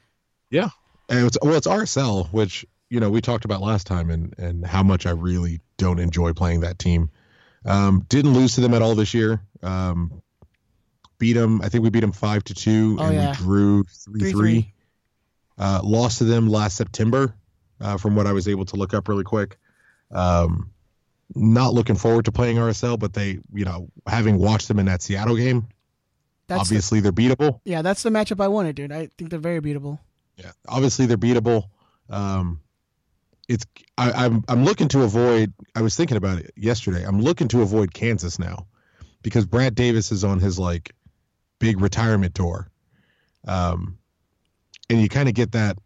Yeah, 0.50 0.70
and 1.08 1.28
it's 1.28 1.38
well, 1.40 1.54
it's 1.54 1.68
RSL, 1.68 2.32
which 2.32 2.66
you 2.90 3.00
know 3.00 3.10
we 3.10 3.20
talked 3.20 3.44
about 3.44 3.60
last 3.60 3.86
time, 3.86 4.10
and 4.10 4.34
and 4.38 4.64
how 4.66 4.82
much 4.82 5.06
I 5.06 5.10
really 5.10 5.60
don't 5.76 5.98
enjoy 5.98 6.32
playing 6.32 6.60
that 6.60 6.78
team. 6.78 7.10
Um, 7.64 8.04
didn't 8.08 8.34
lose 8.34 8.54
to 8.56 8.60
them 8.60 8.74
at 8.74 8.82
all 8.82 8.94
this 8.94 9.14
year. 9.14 9.40
Um, 9.62 10.22
beat 11.18 11.32
them. 11.34 11.60
I 11.62 11.68
think 11.68 11.82
we 11.84 11.90
beat 11.90 12.00
them 12.00 12.12
five 12.12 12.44
to 12.44 12.54
two, 12.54 12.96
Oh, 13.00 13.04
and 13.06 13.14
yeah. 13.14 13.30
we 13.30 13.36
drew 13.36 13.84
three 13.84 14.30
three. 14.30 14.74
Uh, 15.56 15.80
lost 15.84 16.18
to 16.18 16.24
them 16.24 16.48
last 16.48 16.76
September, 16.76 17.34
uh, 17.80 17.96
from 17.96 18.16
what 18.16 18.26
I 18.26 18.32
was 18.32 18.48
able 18.48 18.64
to 18.66 18.76
look 18.76 18.92
up 18.92 19.06
really 19.08 19.22
quick. 19.24 19.56
Um, 20.10 20.70
not 21.34 21.72
looking 21.72 21.94
forward 21.96 22.24
to 22.26 22.32
playing 22.32 22.56
RSL, 22.58 22.98
but 22.98 23.12
they, 23.14 23.38
you 23.52 23.64
know, 23.64 23.88
having 24.06 24.38
watched 24.38 24.66
them 24.68 24.78
in 24.80 24.86
that 24.86 25.00
Seattle 25.00 25.36
game, 25.36 25.68
That's 26.48 26.58
the- 26.58 26.60
obviously 26.74 27.00
they're 27.00 27.12
beatable. 27.12 27.60
yeah, 27.64 27.82
that's 27.82 28.02
the 28.02 28.10
matchup 28.10 28.40
I 28.42 28.48
wanted, 28.48 28.74
dude. 28.76 28.90
I 28.92 29.06
think 29.16 29.30
they're 29.30 29.38
very 29.38 29.60
beatable. 29.60 30.00
Yeah, 30.36 30.50
obviously 30.68 31.06
they're 31.06 31.16
beatable. 31.16 31.68
Um, 32.10 32.60
it's 33.48 33.64
I, 33.98 34.12
I'm 34.12 34.44
I'm 34.48 34.64
looking 34.64 34.88
to 34.88 35.02
avoid. 35.02 35.52
I 35.74 35.82
was 35.82 35.96
thinking 35.96 36.16
about 36.16 36.38
it 36.38 36.52
yesterday. 36.56 37.04
I'm 37.04 37.20
looking 37.20 37.48
to 37.48 37.62
avoid 37.62 37.92
Kansas 37.92 38.38
now 38.38 38.66
because 39.22 39.46
Brad 39.46 39.74
Davis 39.74 40.12
is 40.12 40.24
on 40.24 40.40
his 40.40 40.58
like 40.58 40.94
big 41.58 41.80
retirement 41.80 42.34
tour, 42.34 42.68
um, 43.46 43.98
and 44.88 45.00
you 45.00 45.08
kind 45.08 45.28
of 45.28 45.34
get 45.34 45.52
that 45.52 45.78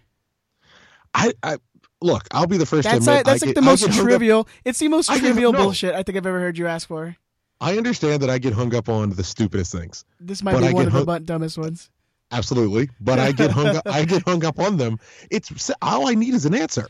I, 1.13 1.33
I 1.43 1.57
look. 2.01 2.27
I'll 2.31 2.47
be 2.47 2.57
the 2.57 2.65
first 2.65 2.83
That's 2.83 3.05
to 3.05 3.11
admit 3.11 3.25
like, 3.25 3.25
that's 3.25 3.43
I 3.43 3.45
like 3.47 3.55
get- 3.55 3.61
the 3.61 3.65
most 3.65 3.79
get 3.81 3.89
hung 3.91 3.99
up- 3.99 4.05
trivial. 4.07 4.47
It's 4.65 4.79
the 4.79 4.87
most 4.87 5.09
I 5.09 5.15
get- 5.15 5.21
trivial 5.21 5.51
no. 5.53 5.59
bullshit 5.63 5.93
I 5.95 6.03
think 6.03 6.17
I've 6.17 6.25
ever 6.25 6.39
heard 6.39 6.57
you 6.57 6.67
ask 6.67 6.87
for. 6.87 7.15
I 7.61 7.77
understand 7.77 8.21
that 8.23 8.29
I 8.29 8.39
get 8.39 8.53
hung 8.53 8.73
up 8.75 8.89
on 8.89 9.11
the 9.11 9.23
stupidest 9.23 9.71
things. 9.71 10.03
This 10.19 10.43
might 10.43 10.57
be 10.59 10.67
I 10.67 10.73
one 10.73 10.85
get 10.85 10.87
of 10.87 10.93
the 10.93 11.11
hung- 11.11 11.19
bu- 11.19 11.25
dumbest 11.25 11.57
ones. 11.57 11.89
Absolutely, 12.31 12.89
but 12.99 13.19
I 13.19 13.31
get 13.31 13.51
hung 13.51 13.67
up. 13.75 13.83
I 13.87 14.05
get 14.05 14.23
hung 14.27 14.43
up 14.43 14.59
on 14.59 14.77
them. 14.77 14.97
It's 15.29 15.69
all 15.81 16.07
I 16.07 16.15
need 16.15 16.33
is 16.33 16.45
an 16.45 16.55
answer. 16.55 16.87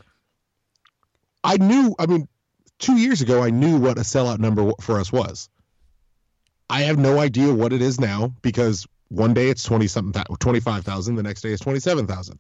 I 1.44 1.58
knew. 1.58 1.94
I 2.00 2.06
mean, 2.06 2.28
two 2.80 2.98
years 2.98 3.22
ago, 3.22 3.44
I 3.44 3.50
knew 3.50 3.77
what 3.77 3.98
a 3.98 4.01
sellout 4.01 4.39
number 4.39 4.72
for 4.82 5.00
us 5.00 5.12
was. 5.12 5.50
I 6.70 6.82
have 6.82 6.98
no 6.98 7.20
idea 7.20 7.53
what 7.53 7.74
it 7.74 7.82
is 7.82 8.00
now 8.00 8.34
because 8.42 8.88
one 9.10 9.34
day 9.34 9.50
it's 9.50 9.63
twenty 9.63 9.88
something, 9.88 10.24
twenty 10.39 10.60
five 10.60 10.84
thousand. 10.86 11.15
The 11.15 11.24
next 11.24 11.42
day 11.42 11.50
it's 11.50 11.62
twenty 11.62 11.80
seven 11.80 12.08
thousand. 12.08 12.39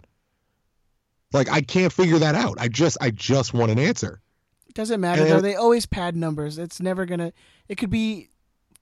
Like 1.31 1.49
I 1.49 1.61
can't 1.61 1.91
figure 1.91 2.19
that 2.19 2.35
out. 2.35 2.57
I 2.59 2.67
just, 2.67 2.97
I 3.01 3.11
just 3.11 3.53
want 3.53 3.71
an 3.71 3.79
answer. 3.79 4.21
It 4.67 4.73
doesn't 4.75 5.01
matter 5.01 5.21
And- 5.23 5.31
though. 5.31 5.41
They 5.41 5.55
always 5.55 5.85
pad 5.85 6.15
numbers. 6.15 6.57
It's 6.57 6.79
never 6.79 7.05
gonna. 7.05 7.31
It 7.67 7.75
could 7.75 7.89
be 7.89 8.29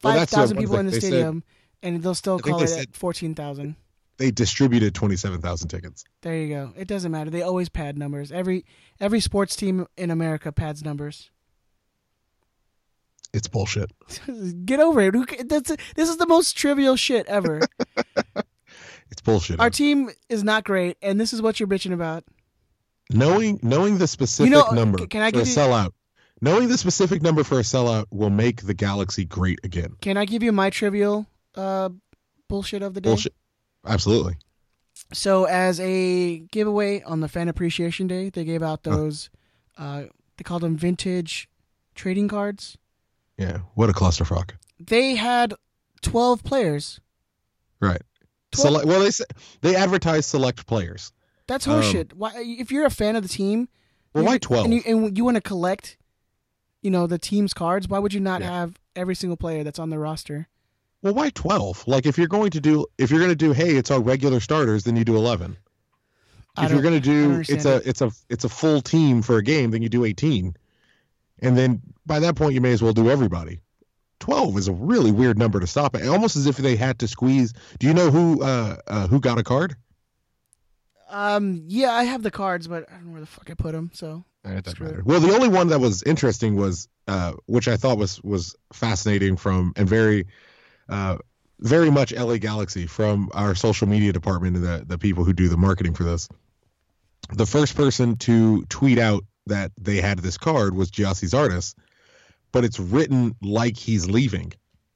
Well, 0.03 0.13
five 0.13 0.20
that's 0.22 0.31
the 0.31 0.38
thousand 0.38 0.58
one 0.58 0.63
people 0.65 0.77
in 0.79 0.86
the 0.86 0.91
they 0.93 1.00
said- 1.00 1.08
stadium, 1.08 1.43
and 1.84 2.01
they'll 2.03 2.15
still 2.15 2.36
I 2.43 2.48
call 2.50 2.63
it 2.63 2.67
said- 2.67 2.79
at 2.89 2.96
fourteen 2.96 3.36
thousand. 3.36 3.75
They 4.17 4.29
distributed 4.31 4.93
twenty 4.93 5.15
seven 5.17 5.41
thousand 5.41 5.70
tickets. 5.70 6.05
There 6.22 6.38
you 6.38 6.50
go. 6.50 6.74
It 6.77 6.88
doesn't 6.88 7.12
matter. 7.12 7.29
They 7.31 7.41
always 7.41 7.70
pad 7.70 7.98
numbers. 7.98 8.31
Every 8.31 8.65
every 9.00 9.20
sports 9.20 9.55
team 9.55 9.88
in 9.98 10.12
America 10.12 10.51
pads 10.51 10.84
numbers. 10.84 11.31
It's 13.34 13.48
bullshit. 13.48 13.92
Get 14.66 14.80
over 14.80 15.02
it. 15.02 15.48
That's 15.50 15.76
this 15.96 16.10
is 16.10 16.18
the 16.18 16.28
most 16.28 16.58
trivial 16.58 16.96
shit 16.96 17.26
ever. 17.28 17.62
It's 19.12 19.22
bullshit. 19.22 19.60
Our 19.60 19.70
team 19.70 20.10
is 20.30 20.42
not 20.42 20.64
great, 20.64 20.96
and 21.02 21.20
this 21.20 21.34
is 21.34 21.42
what 21.42 21.60
you're 21.60 21.68
bitching 21.68 21.92
about. 21.94 22.24
knowing 23.12 23.60
knowing 23.62 23.98
the 23.98 24.08
specific 24.08 24.52
know, 24.54 24.70
number 24.72 25.06
can 25.06 25.22
I 25.22 25.32
for 25.32 25.38
a 25.38 25.40
give 25.42 25.48
you- 25.48 25.54
sellout 25.54 25.92
knowing 26.42 26.70
the 26.70 26.78
specific 26.78 27.22
number 27.22 27.44
for 27.44 27.60
a 27.60 27.62
sellout 27.62 28.06
will 28.10 28.30
make 28.30 28.62
the 28.62 28.74
Galaxy 28.74 29.26
great 29.26 29.60
again. 29.64 29.96
Can 30.02 30.16
I 30.18 30.24
give 30.26 30.42
you 30.44 30.52
my 30.54 30.70
trivial 30.70 31.28
uh, 31.56 31.90
bullshit 32.48 32.82
of 32.82 32.94
the 32.94 33.02
day? 33.02 33.10
Bullshit. 33.10 33.36
Absolutely. 33.86 34.38
So, 35.14 35.44
as 35.44 35.80
a 35.82 36.40
giveaway 36.40 37.02
on 37.04 37.20
the 37.20 37.28
Fan 37.28 37.50
Appreciation 37.50 38.08
Day, 38.08 38.30
they 38.30 38.44
gave 38.46 38.64
out 38.64 38.80
Huh. 38.86 38.96
those. 38.96 39.30
Uh, 39.78 40.04
they 40.38 40.44
called 40.44 40.62
them 40.64 40.78
vintage 40.78 41.50
trading 41.96 42.28
cards. 42.30 42.78
Yeah. 43.41 43.60
What 43.75 43.89
a 43.89 43.93
clusterfuck. 43.93 44.51
They 44.79 45.15
had 45.15 45.53
twelve 46.01 46.43
players. 46.43 47.00
Right. 47.79 48.01
Twelve- 48.51 48.81
Select, 48.81 48.88
well, 48.88 49.00
they 49.01 49.12
they 49.62 49.75
advertise 49.75 50.25
select 50.25 50.65
players. 50.67 51.12
That's 51.48 51.67
Um, 51.67 51.81
horseshit. 51.81 52.13
Why? 52.13 52.31
If 52.38 52.71
you're 52.71 52.86
a 52.86 52.89
fan 52.91 53.15
of 53.15 53.24
the 53.24 53.29
team, 53.29 53.67
Well, 54.13 54.25
why 54.25 54.38
twelve? 54.38 54.65
and 54.65 54.74
you, 54.74 54.81
and 54.86 55.17
you 55.17 55.25
want 55.25 55.36
to 55.36 55.41
collect, 55.41 55.98
you 56.81 56.91
know, 56.91 57.07
the 57.07 57.17
team's 57.17 57.53
cards, 57.53 57.88
why 57.88 58.00
would 58.00 58.13
you 58.13 58.19
not 58.19 58.41
Yeah. 58.41 58.51
have 58.51 58.79
every 58.95 59.15
single 59.15 59.38
player 59.38 59.63
that's 59.63 59.79
on 59.79 59.89
the 59.89 59.98
roster? 60.00 60.48
Well, 61.01 61.13
why 61.15 61.29
twelve? 61.31 61.83
Like, 61.88 62.05
if 62.05 62.17
you're 62.17 62.27
going 62.27 62.51
to 62.51 62.60
do, 62.62 62.86
if 62.98 63.10
you're 63.10 63.19
going 63.19 63.31
to 63.31 63.36
do, 63.36 63.53
hey, 63.53 63.75
it's 63.75 63.89
our 63.89 64.00
regular 64.01 64.39
starters, 64.39 64.83
then 64.83 64.95
you 64.95 65.03
do 65.05 65.15
eleven. 65.17 65.57
I 66.55 66.65
If 66.65 66.71
you're 66.74 66.81
going 66.81 66.93
to 66.93 67.00
do, 67.00 67.41
it's 67.48 67.65
a, 67.65 67.81
it's 67.88 68.01
a, 68.01 68.12
it's 68.29 68.43
a 68.43 68.50
full 68.50 68.81
team 68.81 69.21
for 69.21 69.38
a 69.38 69.43
game, 69.43 69.71
then 69.71 69.81
you 69.81 69.88
do 69.89 70.03
eighteen, 70.05 70.55
and 71.41 71.57
then 71.57 71.81
by 72.05 72.19
that 72.19 72.36
point, 72.36 72.53
you 72.53 72.62
may 72.62 72.71
as 72.71 72.81
well 72.81 72.93
do 72.93 73.10
everybody. 73.10 73.60
Twelve 74.19 74.57
is 74.57 74.67
a 74.67 74.74
really 74.74 75.12
weird 75.12 75.38
number 75.38 75.60
to 75.60 75.67
stop 75.67 75.95
at, 75.95 76.07
almost 76.07 76.36
as 76.36 76.45
if 76.45 76.57
they 76.57 76.75
had 76.75 77.00
to 77.00 77.07
squeeze. 77.07 77.53
Do 77.79 77.88
you 77.88 77.93
know 77.93 78.12
who, 78.12 78.43
uh, 78.43 78.77
uh 78.88 79.07
who 79.07 79.19
got 79.19 79.39
a 79.39 79.43
card? 79.43 79.75
Um, 81.12 81.63
yeah, 81.67 81.91
I 81.91 82.05
have 82.05 82.24
the 82.24 82.31
cards, 82.31 82.67
but 82.67 82.88
I 82.89 82.93
don't 82.93 83.07
know 83.07 83.12
where 83.12 83.21
the 83.21 83.27
fuck 83.27 83.50
I 83.50 83.53
put 83.53 83.74
them. 83.74 83.91
So 83.93 84.24
It 84.45 84.63
doesn't 84.63 84.79
matter. 84.79 85.03
Well, 85.05 85.19
the 85.19 85.33
only 85.33 85.50
one 85.50 85.67
that 85.67 85.79
was 85.79 86.03
interesting 86.03 86.55
was, 86.55 86.88
uh, 87.07 87.33
which 87.48 87.67
I 87.67 87.75
thought 87.75 87.98
was 87.98 88.21
was 88.24 88.55
fascinating 88.71 89.36
from 89.36 89.74
and 89.75 89.89
very, 89.89 90.27
uh, 90.88 91.17
very 91.60 91.91
much 91.91 92.13
LA 92.13 92.38
Galaxy 92.38 92.88
from 92.88 93.29
our 93.33 93.55
social 93.55 93.88
media 93.88 94.13
department 94.13 94.55
and 94.55 94.65
the 94.65 94.86
the 94.86 94.98
people 94.98 95.25
who 95.25 95.33
do 95.33 95.50
the 95.50 95.57
marketing 95.57 95.93
for 95.93 96.05
this. 96.05 96.29
The 97.33 97.45
first 97.45 97.75
person 97.75 98.15
to 98.17 98.63
tweet 98.65 98.98
out 98.98 99.25
that 99.51 99.72
they 99.79 100.01
had 100.01 100.20
this 100.20 100.38
card 100.38 100.75
was 100.75 100.89
Gyasi 100.91 101.27
Zardes, 101.29 101.75
but 102.51 102.63
it's 102.65 102.79
written 102.79 103.36
like 103.41 103.77
he's 103.77 104.10
leaving. 104.10 104.53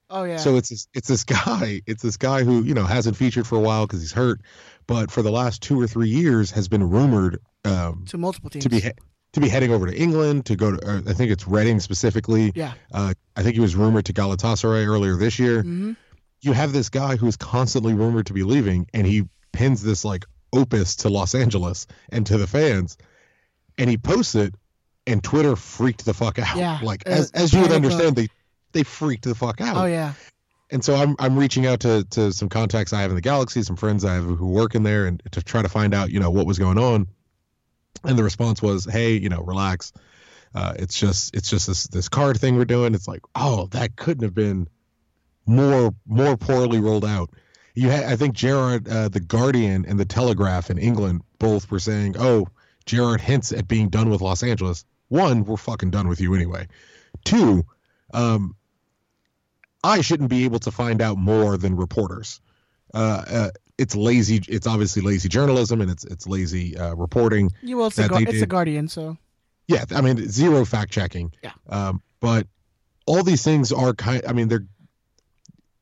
oh 0.10 0.24
yeah, 0.24 0.38
So 0.38 0.58
it's 0.58 0.70
this, 0.70 0.88
it's 0.94 1.08
this 1.08 1.24
guy, 1.24 1.82
it's 1.86 2.02
this 2.04 2.18
guy 2.18 2.44
who 2.44 2.64
you 2.64 2.74
know 2.74 2.86
hasn't 2.86 3.16
featured 3.18 3.48
for 3.48 3.56
a 3.58 3.62
while 3.62 3.86
because 3.88 4.02
he's 4.02 4.12
hurt, 4.14 4.42
but 4.88 5.12
for 5.12 5.22
the 5.22 5.32
last 5.32 5.62
two 5.62 5.80
or 5.80 5.88
three 5.88 6.10
years 6.10 6.52
has 6.52 6.68
been 6.68 6.90
rumored 6.90 7.40
um, 7.64 8.06
to 8.10 8.18
multiple 8.18 8.50
teams. 8.50 8.64
to 8.66 8.70
be 8.70 8.82
to 9.34 9.42
be 9.42 9.50
heading 9.50 9.72
over 9.72 9.86
to 9.88 9.96
England 9.96 10.46
to 10.46 10.56
go 10.56 10.72
to 10.76 10.80
uh, 10.90 11.02
I 11.08 11.14
think 11.14 11.32
it's 11.32 11.48
Reading 11.48 11.80
specifically. 11.82 12.52
yeah. 12.56 12.74
Uh, 12.94 13.14
I 13.36 13.44
think 13.44 13.56
he 13.56 13.62
was 13.62 13.76
rumored 13.76 14.06
to 14.06 14.14
Galatasaray 14.14 14.86
earlier 14.88 15.16
this 15.18 15.40
year. 15.40 15.62
hmm 15.62 15.94
You 16.42 16.54
have 16.54 16.72
this 16.72 16.90
guy 16.90 17.16
who's 17.18 17.36
constantly 17.38 17.94
rumored 17.94 18.28
to 18.28 18.34
be 18.34 18.44
leaving, 18.44 18.88
and 18.94 19.06
he 19.08 19.28
pins 19.52 19.82
this 19.84 20.06
like 20.06 20.24
opus 20.54 20.96
to 20.98 21.10
Los 21.10 21.36
Angeles 21.36 21.88
and 22.10 22.26
to 22.28 22.38
the 22.38 22.48
fans, 22.48 22.98
and 23.78 23.90
he 23.90 23.98
posts 23.98 24.36
it, 24.36 24.54
and 25.08 25.24
Twitter 25.24 25.56
freaked 25.56 26.06
the 26.06 26.14
fuck 26.14 26.40
out. 26.40 26.58
Yeah, 26.58 26.80
like 26.82 27.06
as 27.06 27.32
as 27.32 27.54
you 27.54 27.62
would 27.62 27.72
understand, 27.72 28.16
they 28.16 28.28
they 28.72 28.84
freaked 28.84 29.24
the 29.24 29.36
fuck 29.36 29.62
out. 29.62 29.78
Oh 29.78 29.86
yeah. 29.86 30.14
And 30.72 30.84
so 30.84 30.96
I'm 30.96 31.16
I'm 31.20 31.38
reaching 31.38 31.66
out 31.68 31.82
to 31.82 32.04
to 32.12 32.34
some 32.34 32.50
contacts 32.50 32.92
I 32.94 33.02
have 33.02 33.12
in 33.12 33.16
the 33.16 33.22
galaxy, 33.22 33.62
some 33.64 33.76
friends 33.76 34.04
I 34.04 34.16
have 34.16 34.24
who 34.24 34.48
work 34.48 34.76
in 34.76 34.84
there, 34.84 35.06
and 35.06 35.22
to 35.32 35.44
try 35.44 35.62
to 35.62 35.70
find 35.70 35.94
out 35.94 36.12
you 36.12 36.20
know 36.20 36.32
what 36.32 36.46
was 36.46 36.60
going 36.60 36.78
on. 36.78 37.08
And 38.04 38.18
the 38.18 38.24
response 38.24 38.62
was, 38.62 38.86
"Hey, 38.86 39.14
you 39.14 39.30
know, 39.30 39.42
relax. 39.42 39.94
Uh, 40.54 40.74
it's 40.78 40.98
just 40.98 41.36
it's 41.36 41.50
just 41.50 41.68
this 41.68 41.88
this 41.88 42.10
card 42.10 42.40
thing 42.40 42.56
we're 42.56 42.66
doing. 42.66 42.96
It's 42.96 43.08
like, 43.08 43.22
oh, 43.36 43.68
that 43.68 43.96
couldn't 43.96 44.24
have 44.24 44.34
been 44.34 44.68
more 45.46 45.94
more 46.06 46.38
poorly 46.38 46.80
rolled 46.80 47.06
out. 47.06 47.30
You 47.74 47.90
had 47.90 48.06
I 48.06 48.16
think 48.16 48.36
Gerrard, 48.36 48.88
uh, 48.88 49.10
the 49.10 49.20
Guardian 49.20 49.86
and 49.86 50.00
the 50.00 50.06
Telegraph 50.06 50.70
in 50.70 50.78
England 50.78 51.22
both 51.40 51.70
were 51.70 51.80
saying, 51.80 52.16
oh, 52.18 52.48
Gerrard 52.86 53.22
hints 53.22 53.52
at 53.52 53.68
being 53.68 53.90
done 53.90 54.10
with 54.10 54.22
Los 54.22 54.44
Angeles. 54.44 54.86
One, 55.10 55.44
we're 55.44 55.58
fucking 55.58 55.92
done 55.92 56.08
with 56.08 56.20
you 56.22 56.34
anyway. 56.34 56.68
Two, 57.24 57.66
um, 58.14 58.56
I 59.84 60.02
shouldn't 60.02 60.30
be 60.30 60.46
able 60.46 60.60
to 60.60 60.72
find 60.72 61.02
out 61.02 61.18
more 61.18 61.58
than 61.58 61.76
reporters. 61.76 62.42
Uh, 62.94 63.24
uh, 63.28 63.50
it's 63.78 63.96
lazy. 63.96 64.42
It's 64.48 64.68
obviously 64.68 65.02
lazy 65.02 65.30
journalism 65.30 65.82
and 65.82 65.92
it's 65.92 66.06
it's 66.06 66.28
lazy 66.28 66.78
uh, 66.78 66.96
reporting. 66.96 67.52
Yeah, 67.62 67.76
well, 67.76 67.88
it's 67.88 67.98
Gu- 67.98 68.18
it's 68.18 68.40
the. 68.40 68.48
Guardian, 68.48 68.88
so 68.88 69.18
Yeah, 69.68 69.86
I 69.94 70.02
mean 70.02 70.30
zero 70.30 70.66
fact 70.66 70.92
checking. 70.92 71.32
Yeah. 71.44 71.52
Um, 71.70 72.02
but 72.20 72.48
all 73.06 73.22
these 73.22 73.44
things 73.44 73.72
are 73.72 73.94
kind. 73.94 74.24
I 74.28 74.34
mean, 74.34 74.48
they're 74.48 74.66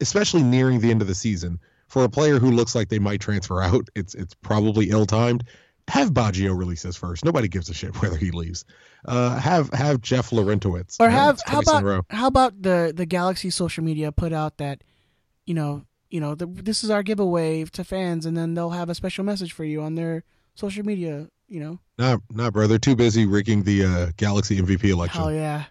especially 0.01 0.43
nearing 0.43 0.79
the 0.79 0.91
end 0.91 1.01
of 1.01 1.07
the 1.07 1.15
season 1.15 1.59
for 1.87 2.03
a 2.03 2.09
player 2.09 2.39
who 2.39 2.51
looks 2.51 2.75
like 2.75 2.89
they 2.89 2.99
might 2.99 3.21
transfer 3.21 3.61
out. 3.61 3.87
It's 3.95 4.15
it's 4.15 4.33
probably 4.33 4.89
ill 4.89 5.05
timed. 5.05 5.43
Have 5.89 6.11
Baggio 6.11 6.57
release 6.57 6.83
this 6.83 6.95
first. 6.95 7.25
Nobody 7.25 7.47
gives 7.47 7.69
a 7.69 7.73
shit 7.73 8.01
whether 8.01 8.15
he 8.17 8.31
leaves. 8.31 8.63
Uh, 9.05 9.37
have 9.37 9.69
have 9.73 10.01
Jeff 10.01 10.29
Larentowicz 10.29 10.95
or 10.99 11.09
have 11.09 11.39
how 11.45 11.61
twice 11.61 11.67
in 11.69 11.75
a 11.85 11.87
about 11.89 12.05
how 12.09 12.27
about 12.27 12.61
the 12.61 12.93
the 12.95 13.05
Galaxy 13.05 13.49
social 13.49 13.83
media 13.83 14.11
put 14.11 14.31
out 14.33 14.57
that, 14.59 14.83
you 15.45 15.53
know, 15.53 15.85
you 16.09 16.19
know, 16.21 16.35
the, 16.35 16.45
this 16.45 16.83
is 16.83 16.89
our 16.89 17.03
giveaway 17.03 17.65
to 17.65 17.83
fans, 17.83 18.25
and 18.25 18.37
then 18.37 18.53
they'll 18.53 18.69
have 18.69 18.89
a 18.89 18.95
special 18.95 19.23
message 19.25 19.51
for 19.51 19.65
you 19.65 19.81
on 19.81 19.95
their 19.95 20.23
social 20.55 20.85
media. 20.85 21.27
You 21.49 21.59
know, 21.59 21.79
Nah, 21.99 22.17
nah, 22.31 22.49
bro. 22.49 22.65
They're 22.67 22.79
too 22.79 22.95
busy 22.95 23.25
rigging 23.25 23.63
the 23.63 23.83
uh, 23.85 24.11
Galaxy 24.17 24.59
MVP 24.59 24.85
election. 24.85 25.21
hell 25.21 25.31
yeah. 25.33 25.65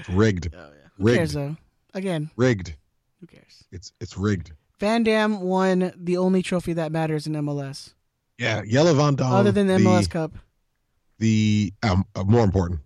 It's 0.00 0.08
rigged, 0.08 0.48
Oh 0.52 0.58
yeah. 0.58 0.88
Who 0.96 1.04
Rigged. 1.04 1.16
cares 1.18 1.32
though? 1.34 1.56
Again, 1.94 2.30
rigged. 2.36 2.74
who 3.20 3.26
cares? 3.28 3.64
It's 3.70 3.92
it's 4.00 4.16
rigged. 4.18 4.50
Van 4.80 5.02
Damme 5.04 5.40
won 5.40 5.92
the 5.96 6.16
only 6.16 6.42
trophy 6.42 6.72
that 6.74 6.90
matters 6.92 7.26
in 7.26 7.34
MLS, 7.34 7.94
Yeah, 8.38 8.62
Jelle 8.64 8.94
Van 8.94 9.16
Damme. 9.16 9.32
other 9.32 9.52
than 9.52 9.66
the 9.66 9.74
MLS 9.74 10.04
the, 10.04 10.08
Cup. 10.08 10.32
the 11.18 11.72
um, 11.82 12.04
uh, 12.14 12.24
more 12.24 12.44
important. 12.44 12.80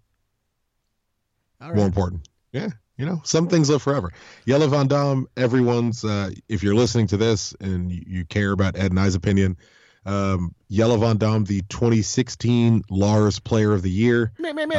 All 1.61 1.75
more 1.75 1.87
important. 1.87 2.29
Yeah, 2.53 2.71
you 2.97 3.07
know, 3.07 3.21
some 3.25 3.49
things 3.49 3.69
live 3.69 3.83
forever. 3.83 4.13
Jelle 4.47 4.67
Van 4.69 4.89
Damme, 4.89 5.29
everyone's, 5.37 6.05
uh, 6.05 6.31
if 6.49 6.63
you're 6.63 6.75
listening 6.75 7.07
to 7.09 7.17
this 7.17 7.55
and 7.61 7.93
you, 7.93 8.03
you 8.07 8.25
care 8.25 8.53
about 8.53 8.77
Ed 8.77 8.91
and 8.91 8.99
I's 8.99 9.15
opinion, 9.15 9.59
um, 10.07 10.55
Jelle 10.71 10.97
Van 10.97 11.19
Damme, 11.19 11.45
the 11.45 11.61
2016 11.69 12.83
Lars 12.91 13.39
Player 13.39 13.73
of 13.73 13.83
the 13.83 13.91
Year. 13.91 14.33
Meh, 14.39 14.53
meh, 14.53 14.67
meh, 14.67 14.77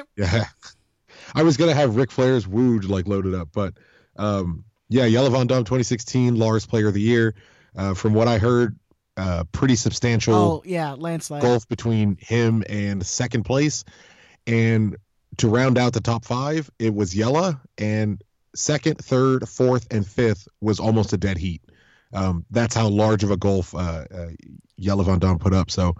Um. 0.00 0.04
Yeah. 0.16 0.44
I 1.34 1.42
was 1.42 1.56
going 1.56 1.70
to 1.70 1.74
have 1.76 1.96
Ric 1.96 2.10
Flair's 2.10 2.46
Wooj 2.46 2.88
like 2.88 3.08
loaded 3.08 3.34
up, 3.34 3.48
but 3.52 3.74
um, 4.16 4.64
yeah, 4.88 5.08
Jelle 5.08 5.30
Van 5.30 5.46
Damme, 5.46 5.64
2016 5.64 6.36
Lars 6.36 6.66
Player 6.66 6.88
of 6.88 6.94
the 6.94 7.00
Year. 7.00 7.34
Uh, 7.74 7.92
from 7.92 8.14
what 8.14 8.26
I 8.26 8.38
heard, 8.38 8.78
uh, 9.16 9.44
pretty 9.52 9.76
substantial 9.76 10.34
Oh 10.34 10.62
yeah, 10.64 10.92
landslide. 10.92 11.42
gulf 11.42 11.68
between 11.68 12.16
him 12.20 12.62
and 12.68 13.04
second 13.04 13.44
place. 13.44 13.84
And 14.46 14.96
to 15.38 15.48
round 15.48 15.78
out 15.78 15.92
the 15.92 16.00
top 16.00 16.24
five, 16.24 16.70
it 16.78 16.94
was 16.94 17.12
Jelle, 17.14 17.60
and 17.78 18.20
second, 18.54 18.98
third, 18.98 19.48
fourth, 19.48 19.86
and 19.90 20.06
fifth 20.06 20.48
was 20.60 20.78
almost 20.80 21.12
a 21.12 21.16
dead 21.16 21.36
heat. 21.38 21.62
Um, 22.12 22.44
that's 22.50 22.74
how 22.74 22.88
large 22.88 23.24
of 23.24 23.30
a 23.30 23.36
gulf 23.36 23.74
uh, 23.74 24.04
uh, 24.14 24.28
Jelle 24.78 25.02
Van 25.02 25.18
Damme 25.18 25.38
put 25.38 25.52
up. 25.52 25.70
So 25.70 25.94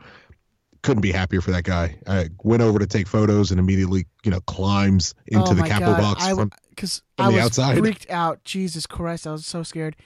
couldn't 0.82 1.00
be 1.02 1.10
happier 1.12 1.40
for 1.40 1.50
that 1.50 1.64
guy. 1.64 1.98
I 2.06 2.28
went 2.44 2.62
over 2.62 2.78
to 2.78 2.86
take 2.86 3.08
photos 3.08 3.50
and 3.50 3.58
immediately, 3.58 4.06
you 4.24 4.30
know, 4.30 4.40
climbs 4.42 5.14
into 5.26 5.50
oh 5.50 5.54
the 5.54 5.64
capo 5.64 5.86
God. 5.86 6.00
box. 6.00 6.24
I, 6.24 6.34
from- 6.34 6.50
because 6.70 7.02
from 7.16 7.26
I 7.26 7.30
the 7.30 7.36
was 7.36 7.44
outside. 7.46 7.78
freaked 7.78 8.08
out. 8.10 8.44
Jesus 8.44 8.86
Christ, 8.86 9.26
I 9.26 9.32
was 9.32 9.46
so 9.46 9.62
scared. 9.62 9.96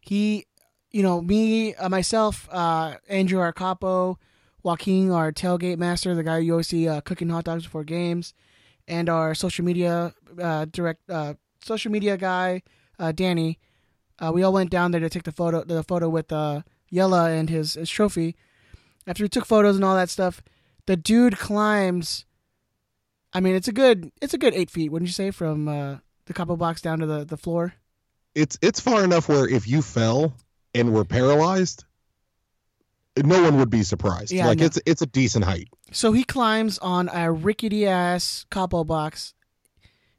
He, 0.00 0.46
you 0.90 1.02
know, 1.02 1.20
me, 1.20 1.74
uh, 1.74 1.88
myself, 1.88 2.48
uh, 2.50 2.96
Andrew, 3.08 3.40
our 3.40 3.52
capo, 3.52 4.18
Joaquin, 4.62 5.10
our 5.10 5.32
tailgate 5.32 5.78
master, 5.78 6.14
the 6.14 6.22
guy 6.22 6.38
you 6.38 6.52
always 6.52 6.68
see 6.68 6.88
uh, 6.88 7.00
cooking 7.02 7.28
hot 7.28 7.44
dogs 7.44 7.64
before 7.64 7.84
games, 7.84 8.34
and 8.86 9.08
our 9.08 9.34
social 9.34 9.64
media 9.64 10.14
uh, 10.40 10.64
direct, 10.66 11.08
uh, 11.10 11.34
social 11.62 11.92
media 11.92 12.16
guy, 12.16 12.62
uh, 12.98 13.12
Danny. 13.12 13.58
We 14.32 14.42
all 14.42 14.52
went 14.52 14.70
down 14.70 14.90
there 14.90 15.00
to 15.00 15.08
take 15.08 15.22
the 15.22 15.32
photo, 15.32 15.62
the 15.62 15.84
photo 15.84 16.08
with 16.08 16.30
Jelle 16.30 17.14
and 17.14 17.48
his, 17.48 17.74
his 17.74 17.88
trophy. 17.88 18.34
After 19.06 19.22
we 19.22 19.28
took 19.28 19.46
photos 19.46 19.76
and 19.76 19.84
all 19.84 19.94
that 19.94 20.10
stuff, 20.10 20.42
the 20.86 20.96
dude 20.96 21.38
climbs. 21.38 22.24
I 23.32 23.38
mean, 23.38 23.54
it's 23.54 23.68
a 23.68 23.72
good, 23.72 24.10
it's 24.20 24.34
a 24.34 24.38
good 24.38 24.54
eight 24.54 24.70
feet, 24.70 24.90
wouldn't 24.90 25.08
you 25.08 25.12
say, 25.12 25.30
from 25.30 25.66
the 25.66 26.34
capo 26.34 26.56
box 26.56 26.80
down 26.80 26.98
to 26.98 27.06
the, 27.06 27.24
the 27.24 27.36
floor? 27.36 27.74
it's 28.34 28.58
it's 28.62 28.80
far 28.80 29.02
enough 29.04 29.28
where 29.28 29.48
if 29.48 29.66
you 29.66 29.82
fell 29.82 30.32
and 30.74 30.92
were 30.92 31.04
paralyzed, 31.04 31.84
no 33.16 33.42
one 33.42 33.58
would 33.58 33.70
be 33.70 33.82
surprised. 33.82 34.32
Yeah, 34.32 34.46
like 34.46 34.58
no. 34.58 34.66
it's 34.66 34.78
it's 34.86 35.02
a 35.02 35.06
decent 35.06 35.44
height. 35.44 35.68
So 35.92 36.12
he 36.12 36.24
climbs 36.24 36.78
on 36.78 37.08
a 37.12 37.32
rickety 37.32 37.86
ass 37.86 38.46
capo 38.50 38.84
box 38.84 39.34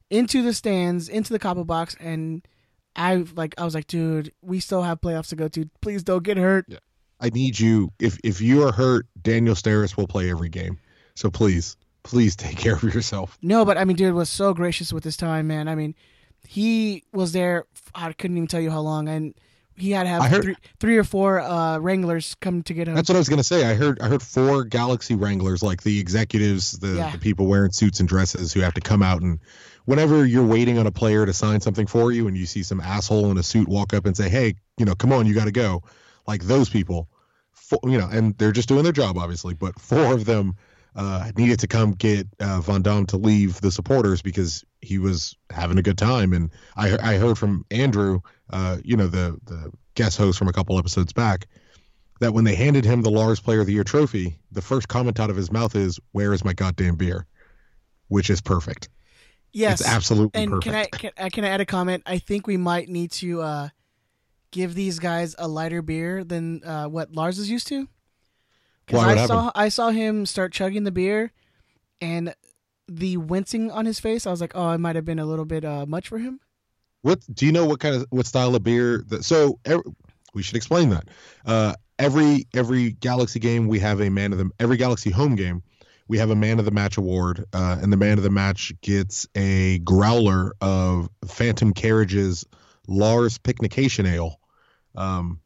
into 0.10 0.42
the 0.42 0.54
stands, 0.54 1.08
into 1.08 1.32
the 1.32 1.40
capo 1.40 1.64
box, 1.64 1.96
and 2.00 2.48
I 2.96 3.26
like 3.36 3.56
I 3.58 3.66
was 3.66 3.76
like, 3.76 3.88
dude, 3.88 4.34
we 4.42 4.60
still 4.60 4.84
have 4.84 5.02
playoffs 5.02 5.30
to 5.30 5.36
go 5.36 5.48
to. 5.50 5.70
Please 5.82 6.04
don't 6.04 6.24
get 6.24 6.38
hurt. 6.38 6.66
I 7.20 7.30
need 7.30 7.60
you. 7.60 7.92
If 8.00 8.20
if 8.24 8.42
you 8.42 8.64
are 8.64 8.72
hurt, 8.72 9.08
Daniel 9.22 9.56
Steres 9.56 9.98
will 9.98 10.08
play 10.08 10.30
every 10.30 10.50
game. 10.50 10.80
So 11.16 11.30
please, 11.30 11.76
please 12.04 12.36
take 12.36 12.58
care 12.58 12.76
of 12.76 12.84
yourself. 12.84 13.38
No, 13.42 13.66
but 13.66 13.78
I 13.78 13.86
mean, 13.86 13.98
dude 13.98 14.14
was 14.14 14.30
so 14.30 14.54
gracious 14.54 14.94
with 14.94 15.04
his 15.04 15.18
time, 15.18 15.48
man. 15.48 15.68
I 15.68 15.76
mean, 15.76 15.96
he 16.48 17.04
was 17.12 17.34
there. 17.34 17.66
I 17.94 18.14
couldn't 18.14 18.38
even 18.38 18.48
tell 18.48 18.62
you 18.62 18.72
how 18.72 18.82
long, 18.82 19.08
and 19.08 19.36
he 19.80 19.92
had 19.92 20.04
to 20.04 20.10
have 20.10 20.24
heard, 20.26 20.44
three, 20.44 20.56
three, 20.80 20.98
or 20.98 21.04
four 21.04 21.40
uh, 21.40 21.80
Wranglers 21.80 22.36
come 22.42 22.64
to 22.64 22.74
get 22.74 22.88
him. 22.88 22.96
That's 22.96 23.10
what 23.10 23.16
I 23.16 23.20
was 23.20 23.30
gonna 23.30 23.44
say. 23.44 23.66
I 23.66 23.74
heard 23.74 24.00
I 24.02 24.08
heard 24.08 24.22
four 24.22 24.64
Galaxy 24.64 25.16
Wranglers, 25.16 25.64
like 25.64 25.84
the 25.84 26.00
executives, 26.00 26.74
the, 26.80 26.96
yeah. 26.96 27.12
the 27.12 27.18
people 27.18 27.48
wearing 27.48 27.72
suits 27.72 28.00
and 28.00 28.10
dresses, 28.10 28.54
who 28.54 28.62
have 28.62 28.74
to 28.76 28.82
come 28.82 29.04
out 29.04 29.22
and 29.22 29.40
whenever 29.86 30.26
you're 30.26 30.46
waiting 30.46 30.78
on 30.78 30.86
a 30.86 30.92
player 30.92 31.26
to 31.26 31.34
sign 31.34 31.62
something 31.62 31.88
for 31.88 32.12
you, 32.12 32.28
and 32.28 32.38
you 32.38 32.46
see 32.46 32.64
some 32.64 32.80
asshole 32.80 33.32
in 33.32 33.38
a 33.38 33.44
suit 33.44 33.68
walk 33.68 33.94
up 33.94 34.06
and 34.06 34.16
say, 34.16 34.30
"Hey, 34.30 34.56
you 34.78 34.86
know, 34.86 34.96
come 34.96 35.12
on, 35.12 35.26
you 35.26 35.34
got 35.34 35.46
to 35.46 35.52
go," 35.52 35.84
like 36.28 36.44
those 36.44 36.70
people, 36.70 37.10
four, 37.52 37.80
you 37.84 37.98
know, 37.98 38.08
and 38.12 38.38
they're 38.38 38.52
just 38.52 38.70
doing 38.70 38.84
their 38.84 38.94
job, 38.94 39.18
obviously, 39.18 39.54
but 39.54 39.80
four 39.80 40.14
of 40.14 40.26
them 40.26 40.56
uh, 40.96 41.32
needed 41.38 41.60
to 41.60 41.68
come 41.68 41.92
get 41.92 42.28
uh, 42.40 42.62
Van 42.62 42.82
Damme 42.82 43.06
to 43.08 43.18
leave 43.18 43.62
the 43.62 43.72
supporters 43.72 44.22
because 44.22 44.64
he 44.82 44.98
was 44.98 45.36
having 45.50 45.78
a 45.78 45.82
good 45.82 45.98
time. 45.98 46.34
And 46.34 46.52
I, 46.76 46.98
I 47.14 47.18
heard 47.18 47.38
from 47.38 47.66
Andrew, 47.72 48.22
uh, 48.52 48.78
you 48.84 48.96
know, 48.96 49.08
the 49.08 49.40
the 49.46 49.72
guest 49.96 50.18
host 50.18 50.38
from 50.38 50.48
a 50.48 50.54
couple 50.54 50.78
episodes 50.78 51.14
back, 51.14 51.48
that 52.20 52.34
when 52.34 52.44
they 52.44 52.56
handed 52.56 52.86
him 52.86 53.02
the 53.02 53.12
Lars 53.12 53.40
Player 53.40 53.62
of 53.62 53.68
the 53.68 53.74
Year 53.74 53.84
trophy, 53.84 54.40
the 54.52 54.62
first 54.62 54.88
comment 54.88 55.20
out 55.20 55.30
of 55.30 55.36
his 55.36 55.52
mouth 55.52 55.76
is, 55.76 56.00
"Where 56.12 56.34
is 56.34 56.44
my 56.44 56.54
goddamn 56.54 56.96
beer?" 56.96 57.26
Which 58.08 58.30
is 58.30 58.42
perfect. 58.42 58.90
Yes, 59.52 59.82
it's 59.82 59.90
absolutely 59.90 60.42
and 60.42 60.52
perfect. 60.52 60.64
can 60.64 60.76
I 60.76 60.86
can, 60.86 61.26
I 61.26 61.30
can 61.30 61.44
I 61.46 61.50
add 61.50 61.62
a 61.62 61.66
comment? 61.66 62.04
I 62.06 62.20
think 62.20 62.48
we 62.48 62.58
might 62.58 62.90
need 62.90 63.12
to 63.14 63.42
uh, 63.42 63.70
give 64.52 64.76
these 64.76 65.00
guys 65.00 65.36
a 65.38 65.48
lighter 65.48 65.82
beer 65.82 66.24
than 66.24 66.64
uh, 66.64 66.86
what 66.88 67.14
Lars 67.14 67.40
is 67.40 67.50
used 67.50 67.68
to. 67.68 67.88
Because 68.86 69.04
I 69.04 69.26
saw 69.26 69.52
I 69.54 69.70
saw 69.70 69.90
him 69.90 70.26
start 70.26 70.52
chugging 70.52 70.84
the 70.84 70.92
beer, 70.92 71.32
and 72.02 72.34
the 72.88 73.18
wincing 73.18 73.70
on 73.72 73.86
his 73.86 74.00
face, 74.00 74.26
I 74.26 74.32
was 74.32 74.42
like, 74.42 74.54
oh, 74.56 74.72
it 74.72 74.80
might 74.80 74.96
have 74.96 75.06
been 75.06 75.20
a 75.20 75.26
little 75.26 75.46
bit 75.46 75.64
uh, 75.64 75.86
much 75.86 76.08
for 76.08 76.18
him. 76.18 76.40
What 77.02 77.20
do 77.34 77.46
you 77.46 77.52
know? 77.52 77.66
What 77.66 77.80
kind 77.80 77.96
of 77.96 78.06
what 78.10 78.26
style 78.26 78.56
of 78.56 78.64
beer? 78.64 79.04
That, 79.08 79.24
so 79.24 79.60
every, 79.66 79.84
we 80.34 80.44
should 80.44 80.58
explain 80.58 80.90
that. 80.90 81.08
Uh, 81.46 81.74
every 81.98 82.48
every 82.54 82.92
Galaxy 82.92 83.40
game 83.40 83.68
we 83.68 83.80
have 83.80 84.02
a 84.02 84.10
man 84.10 84.32
of 84.32 84.40
the 84.40 84.50
every 84.60 84.78
Galaxy 84.78 85.10
home 85.10 85.36
game 85.36 85.64
we 86.10 86.18
have 86.18 86.32
a 86.32 86.36
man 86.36 86.60
of 86.60 86.66
the 86.66 86.72
match 86.72 86.98
award, 86.98 87.46
uh, 87.54 87.78
and 87.82 87.94
the 87.94 87.98
man 87.98 88.18
of 88.18 88.24
the 88.24 88.32
match 88.32 88.74
gets 88.82 89.28
a 89.36 89.78
growler 89.80 90.54
of 90.60 91.08
Phantom 91.26 91.72
Carriage's 91.72 92.46
Lars 92.88 93.38
Picnication 93.38 94.08
Ale. 94.08 94.40
Um, 94.96 95.40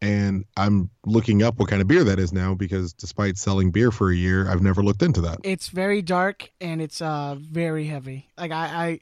and 0.00 0.44
I'm 0.56 0.88
looking 1.04 1.42
up 1.42 1.58
what 1.58 1.68
kind 1.68 1.82
of 1.82 1.88
beer 1.88 2.04
that 2.04 2.20
is 2.20 2.32
now 2.32 2.54
because 2.54 2.92
despite 2.92 3.36
selling 3.36 3.72
beer 3.72 3.90
for 3.90 4.12
a 4.12 4.14
year, 4.14 4.48
I've 4.48 4.62
never 4.62 4.84
looked 4.84 5.02
into 5.02 5.20
that. 5.22 5.40
It's 5.42 5.66
very 5.68 6.00
dark 6.00 6.52
and 6.60 6.80
it's 6.80 7.02
uh 7.02 7.34
very 7.36 7.86
heavy. 7.86 8.30
Like 8.38 8.52
I 8.52 8.66
I, 8.66 9.00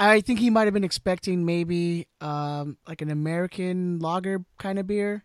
I 0.00 0.20
think 0.20 0.38
he 0.38 0.50
might 0.50 0.64
have 0.64 0.74
been 0.74 0.84
expecting 0.84 1.44
maybe 1.44 2.06
um 2.20 2.76
like 2.88 3.02
an 3.02 3.10
American 3.10 3.98
lager 3.98 4.44
kind 4.58 4.78
of 4.78 4.86
beer. 4.86 5.24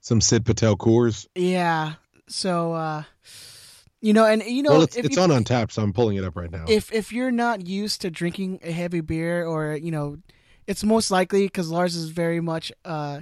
Some 0.00 0.20
Sid 0.20 0.46
Patel 0.46 0.76
Coors. 0.76 1.26
Yeah. 1.34 1.94
So 2.28 2.72
uh 2.72 3.02
you 4.02 4.14
know, 4.14 4.24
and 4.24 4.42
you 4.42 4.62
know, 4.62 4.70
well, 4.70 4.82
it's, 4.82 4.96
it's 4.96 5.18
on 5.18 5.28
Untappd, 5.28 5.72
so 5.72 5.82
I'm 5.82 5.92
pulling 5.92 6.16
it 6.16 6.24
up 6.24 6.34
right 6.34 6.50
now. 6.50 6.64
If 6.68 6.90
if 6.92 7.12
you're 7.12 7.30
not 7.30 7.66
used 7.66 8.00
to 8.00 8.10
drinking 8.10 8.60
a 8.62 8.72
heavy 8.72 9.02
beer, 9.02 9.44
or 9.44 9.76
you 9.76 9.90
know, 9.90 10.16
it's 10.66 10.82
most 10.82 11.10
likely 11.10 11.44
because 11.46 11.70
Lars 11.70 11.94
is 11.94 12.08
very 12.08 12.40
much 12.40 12.72
uh, 12.84 13.20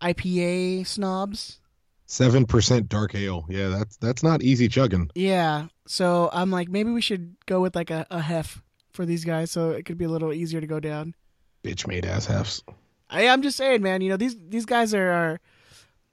IPA 0.00 0.86
snobs. 0.86 1.58
Seven 2.06 2.46
percent 2.46 2.88
dark 2.88 3.14
ale. 3.16 3.44
Yeah, 3.48 3.68
that's 3.68 3.96
that's 3.96 4.22
not 4.22 4.42
easy 4.42 4.68
chugging. 4.68 5.10
Yeah. 5.16 5.66
So 5.86 6.30
I'm 6.32 6.50
like, 6.50 6.68
maybe 6.68 6.90
we 6.90 7.00
should 7.00 7.34
go 7.46 7.60
with 7.60 7.74
like 7.74 7.90
a, 7.90 8.06
a 8.10 8.20
hef 8.20 8.62
for 8.94 9.04
these 9.04 9.24
guys, 9.24 9.50
so 9.50 9.70
it 9.70 9.84
could 9.84 9.98
be 9.98 10.04
a 10.04 10.08
little 10.08 10.32
easier 10.32 10.60
to 10.60 10.66
go 10.66 10.80
down. 10.80 11.14
Bitch 11.62 11.86
made 11.86 12.06
ass 12.06 12.26
hefs. 12.26 12.62
I, 13.10 13.28
I'm 13.28 13.42
just 13.42 13.56
saying, 13.56 13.82
man. 13.82 14.00
You 14.00 14.10
know 14.10 14.16
these 14.16 14.36
these 14.48 14.64
guys 14.64 14.94
are, 14.94 15.10
are, 15.10 15.40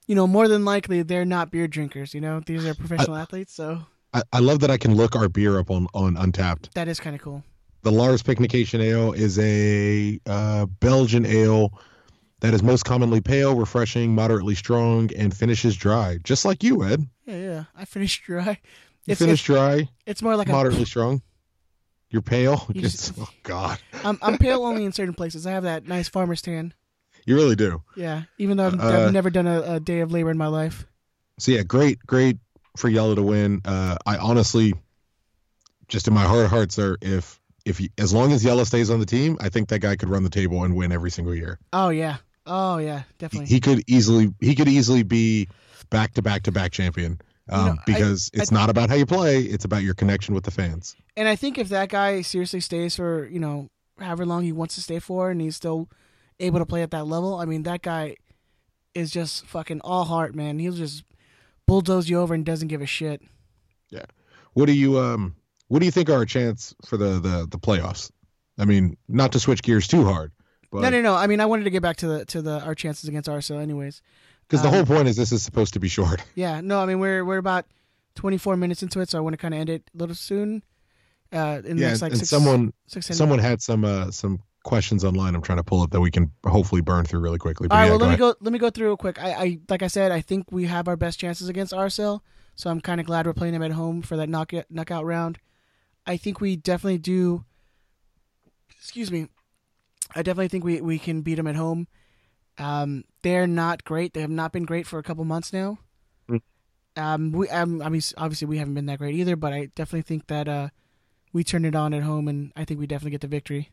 you 0.06 0.14
know, 0.14 0.26
more 0.26 0.48
than 0.48 0.64
likely 0.64 1.02
they're 1.02 1.24
not 1.24 1.50
beer 1.50 1.68
drinkers. 1.68 2.14
You 2.14 2.20
know, 2.20 2.40
these 2.40 2.66
are 2.66 2.74
professional 2.74 3.16
I, 3.16 3.22
athletes. 3.22 3.54
So 3.54 3.80
I, 4.12 4.22
I 4.32 4.38
love 4.40 4.60
that 4.60 4.70
I 4.70 4.76
can 4.76 4.94
look 4.94 5.16
our 5.16 5.28
beer 5.28 5.58
up 5.58 5.70
on 5.70 5.86
on 5.94 6.16
Untappd. 6.16 6.72
That 6.74 6.88
is 6.88 7.00
kind 7.00 7.16
of 7.16 7.22
cool. 7.22 7.42
The 7.82 7.92
Lars 7.92 8.22
Picnication 8.22 8.80
Ale 8.80 9.12
is 9.12 9.38
a 9.40 10.20
uh, 10.26 10.66
Belgian 10.66 11.26
ale 11.26 11.72
that 12.40 12.54
is 12.54 12.62
most 12.62 12.84
commonly 12.84 13.20
pale, 13.20 13.56
refreshing, 13.56 14.14
moderately 14.14 14.54
strong, 14.54 15.10
and 15.16 15.36
finishes 15.36 15.76
dry, 15.76 16.18
just 16.22 16.44
like 16.44 16.62
you, 16.62 16.84
Ed. 16.84 17.06
Yeah, 17.24 17.36
yeah. 17.36 17.64
I 17.74 17.84
finished 17.84 18.22
dry. 18.22 18.58
You 19.06 19.16
finish 19.16 19.42
dry. 19.42 19.88
It's 20.06 20.22
more 20.22 20.36
like 20.36 20.46
moderately 20.48 20.82
a, 20.82 20.86
strong. 20.86 21.22
You're 22.12 22.22
pale. 22.22 22.66
You 22.72 22.82
just, 22.82 23.18
oh 23.18 23.28
God. 23.42 23.78
I'm 24.04 24.18
I'm 24.22 24.38
pale 24.38 24.64
only 24.64 24.84
in 24.84 24.92
certain 24.92 25.14
places. 25.14 25.46
I 25.46 25.50
have 25.50 25.64
that 25.64 25.88
nice 25.88 26.08
farmer's 26.08 26.42
tan. 26.42 26.72
You 27.26 27.34
really 27.34 27.56
do. 27.56 27.82
Yeah, 27.96 28.22
even 28.38 28.56
though 28.56 28.66
I've, 28.66 28.80
uh, 28.80 29.06
I've 29.06 29.12
never 29.12 29.30
done 29.30 29.46
a, 29.46 29.74
a, 29.74 29.80
day 29.80 30.00
of 30.00 30.12
labor 30.12 30.30
in 30.30 30.38
my 30.38 30.48
life. 30.48 30.86
So 31.38 31.52
yeah, 31.52 31.62
great, 31.62 32.04
great 32.04 32.38
for 32.76 32.88
Yellow 32.88 33.14
to 33.14 33.22
win. 33.22 33.62
Uh, 33.64 33.96
I 34.04 34.16
honestly, 34.16 34.74
just 35.88 36.08
in 36.08 36.14
my 36.14 36.24
heart 36.24 36.44
of 36.44 36.50
hearts, 36.50 36.74
sir, 36.74 36.96
if 37.00 37.40
if 37.64 37.78
he, 37.78 37.90
as 37.98 38.12
long 38.12 38.32
as 38.32 38.44
Yellow 38.44 38.64
stays 38.64 38.90
on 38.90 39.00
the 39.00 39.06
team, 39.06 39.38
I 39.40 39.48
think 39.48 39.68
that 39.68 39.78
guy 39.78 39.96
could 39.96 40.08
run 40.08 40.24
the 40.24 40.30
table 40.30 40.64
and 40.64 40.76
win 40.76 40.92
every 40.92 41.10
single 41.12 41.34
year. 41.34 41.60
Oh 41.72 41.90
yeah, 41.90 42.16
Oh 42.46 42.78
yeah, 42.78 43.02
definitely. 43.18 43.46
He, 43.46 43.54
he 43.54 43.60
could 43.60 43.82
easily 43.86 44.32
he 44.40 44.54
could 44.54 44.68
easily 44.68 45.02
be 45.02 45.48
back 45.90 46.14
to 46.14 46.22
back 46.22 46.44
to 46.44 46.52
back 46.52 46.72
champion. 46.72 47.20
Um, 47.52 47.66
you 47.66 47.72
know, 47.72 47.78
because 47.86 48.30
I, 48.34 48.40
it's 48.40 48.52
I, 48.52 48.54
not 48.54 48.70
about 48.70 48.88
how 48.88 48.96
you 48.96 49.06
play; 49.06 49.40
it's 49.42 49.64
about 49.64 49.82
your 49.82 49.94
connection 49.94 50.34
with 50.34 50.44
the 50.44 50.50
fans. 50.50 50.96
And 51.16 51.28
I 51.28 51.36
think 51.36 51.58
if 51.58 51.68
that 51.68 51.88
guy 51.88 52.22
seriously 52.22 52.60
stays 52.60 52.96
for 52.96 53.26
you 53.26 53.38
know 53.38 53.68
however 53.98 54.24
long 54.24 54.42
he 54.42 54.52
wants 54.52 54.74
to 54.76 54.80
stay 54.80 54.98
for, 54.98 55.30
and 55.30 55.40
he's 55.40 55.56
still 55.56 55.88
able 56.40 56.58
to 56.58 56.66
play 56.66 56.82
at 56.82 56.90
that 56.90 57.06
level, 57.06 57.36
I 57.36 57.44
mean 57.44 57.62
that 57.64 57.82
guy 57.82 58.16
is 58.94 59.10
just 59.10 59.46
fucking 59.46 59.80
all 59.82 60.04
heart, 60.04 60.34
man. 60.34 60.58
He'll 60.58 60.72
just 60.72 61.04
bulldoze 61.66 62.08
you 62.08 62.20
over 62.20 62.34
and 62.34 62.44
doesn't 62.44 62.68
give 62.68 62.82
a 62.82 62.86
shit. 62.86 63.22
Yeah. 63.90 64.04
What 64.54 64.66
do 64.66 64.72
you 64.72 64.98
um 64.98 65.36
What 65.68 65.80
do 65.80 65.86
you 65.86 65.92
think 65.92 66.10
are 66.10 66.14
our 66.14 66.26
chance 66.26 66.74
for 66.86 66.96
the 66.96 67.20
the 67.20 67.46
the 67.50 67.58
playoffs? 67.58 68.10
I 68.58 68.64
mean, 68.64 68.96
not 69.08 69.32
to 69.32 69.40
switch 69.40 69.62
gears 69.62 69.88
too 69.88 70.04
hard, 70.04 70.32
but 70.70 70.80
no, 70.80 70.90
no, 70.90 71.00
no. 71.00 71.14
I 71.14 71.26
mean, 71.26 71.40
I 71.40 71.46
wanted 71.46 71.64
to 71.64 71.70
get 71.70 71.82
back 71.82 71.96
to 71.98 72.06
the 72.06 72.24
to 72.26 72.42
the 72.42 72.60
our 72.62 72.74
chances 72.74 73.08
against 73.08 73.28
RSL, 73.28 73.60
anyways. 73.60 74.02
Because 74.52 74.62
the 74.62 74.68
um, 74.68 74.74
whole 74.74 74.96
point 74.96 75.08
is 75.08 75.16
this 75.16 75.32
is 75.32 75.42
supposed 75.42 75.72
to 75.72 75.80
be 75.80 75.88
short. 75.88 76.22
Yeah. 76.34 76.60
No, 76.60 76.78
I 76.78 76.84
mean 76.84 76.98
we're 76.98 77.24
we're 77.24 77.38
about 77.38 77.64
24 78.16 78.56
minutes 78.58 78.82
into 78.82 79.00
it, 79.00 79.08
so 79.08 79.16
I 79.16 79.22
want 79.22 79.32
to 79.32 79.38
kind 79.38 79.54
of 79.54 79.60
end 79.60 79.70
it 79.70 79.90
a 79.94 79.98
little 79.98 80.14
soon. 80.14 80.62
Uh, 81.32 81.62
in 81.64 81.78
yeah, 81.78 81.88
next, 81.88 82.02
like 82.02 82.12
and 82.12 82.18
six, 82.18 82.28
someone 82.28 82.74
six, 82.86 83.06
someone 83.06 83.38
had 83.38 83.62
some 83.62 83.86
uh 83.86 84.10
some 84.10 84.40
questions 84.62 85.04
online. 85.04 85.34
I'm 85.34 85.40
trying 85.40 85.56
to 85.56 85.64
pull 85.64 85.80
up 85.80 85.90
that 85.92 86.02
we 86.02 86.10
can 86.10 86.30
hopefully 86.44 86.82
burn 86.82 87.06
through 87.06 87.20
really 87.20 87.38
quickly. 87.38 87.68
But 87.68 87.74
All 87.74 87.80
right, 87.80 87.86
yeah, 87.86 87.90
well 87.92 88.00
let 88.00 88.08
ahead. 88.08 88.18
me 88.18 88.26
go. 88.26 88.34
Let 88.40 88.52
me 88.52 88.58
go 88.58 88.68
through 88.68 88.88
real 88.88 88.96
quick. 88.98 89.18
I, 89.22 89.32
I 89.32 89.58
like 89.70 89.82
I 89.82 89.86
said, 89.86 90.12
I 90.12 90.20
think 90.20 90.52
we 90.52 90.66
have 90.66 90.86
our 90.86 90.96
best 90.96 91.18
chances 91.18 91.48
against 91.48 91.72
RSL, 91.72 92.20
so 92.54 92.68
I'm 92.68 92.82
kind 92.82 93.00
of 93.00 93.06
glad 93.06 93.24
we're 93.24 93.32
playing 93.32 93.54
them 93.54 93.62
at 93.62 93.72
home 93.72 94.02
for 94.02 94.18
that 94.18 94.28
knockout 94.28 94.66
knockout 94.68 95.06
round. 95.06 95.38
I 96.06 96.18
think 96.18 96.42
we 96.42 96.56
definitely 96.56 96.98
do. 96.98 97.46
Excuse 98.70 99.10
me. 99.10 99.28
I 100.14 100.22
definitely 100.22 100.48
think 100.48 100.64
we, 100.64 100.80
we 100.82 100.98
can 100.98 101.22
beat 101.22 101.36
them 101.36 101.46
at 101.46 101.56
home. 101.56 101.86
Um, 102.58 103.04
they're 103.22 103.46
not 103.46 103.84
great. 103.84 104.14
They 104.14 104.20
have 104.20 104.30
not 104.30 104.52
been 104.52 104.64
great 104.64 104.86
for 104.86 104.98
a 104.98 105.02
couple 105.02 105.24
months 105.24 105.52
now. 105.52 105.78
Mm. 106.28 106.42
Um, 106.96 107.32
we 107.32 107.48
um, 107.48 107.82
I 107.82 107.88
mean, 107.88 108.02
obviously 108.16 108.46
we 108.46 108.58
haven't 108.58 108.74
been 108.74 108.86
that 108.86 108.98
great 108.98 109.14
either, 109.14 109.36
but 109.36 109.52
I 109.52 109.66
definitely 109.74 110.02
think 110.02 110.26
that 110.26 110.48
uh, 110.48 110.68
we 111.32 111.44
turn 111.44 111.64
it 111.64 111.74
on 111.74 111.94
at 111.94 112.02
home, 112.02 112.28
and 112.28 112.52
I 112.56 112.64
think 112.64 112.78
we 112.78 112.86
definitely 112.86 113.12
get 113.12 113.22
the 113.22 113.28
victory. 113.28 113.70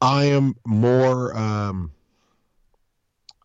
I 0.00 0.24
am 0.24 0.54
more 0.66 1.36
um, 1.36 1.90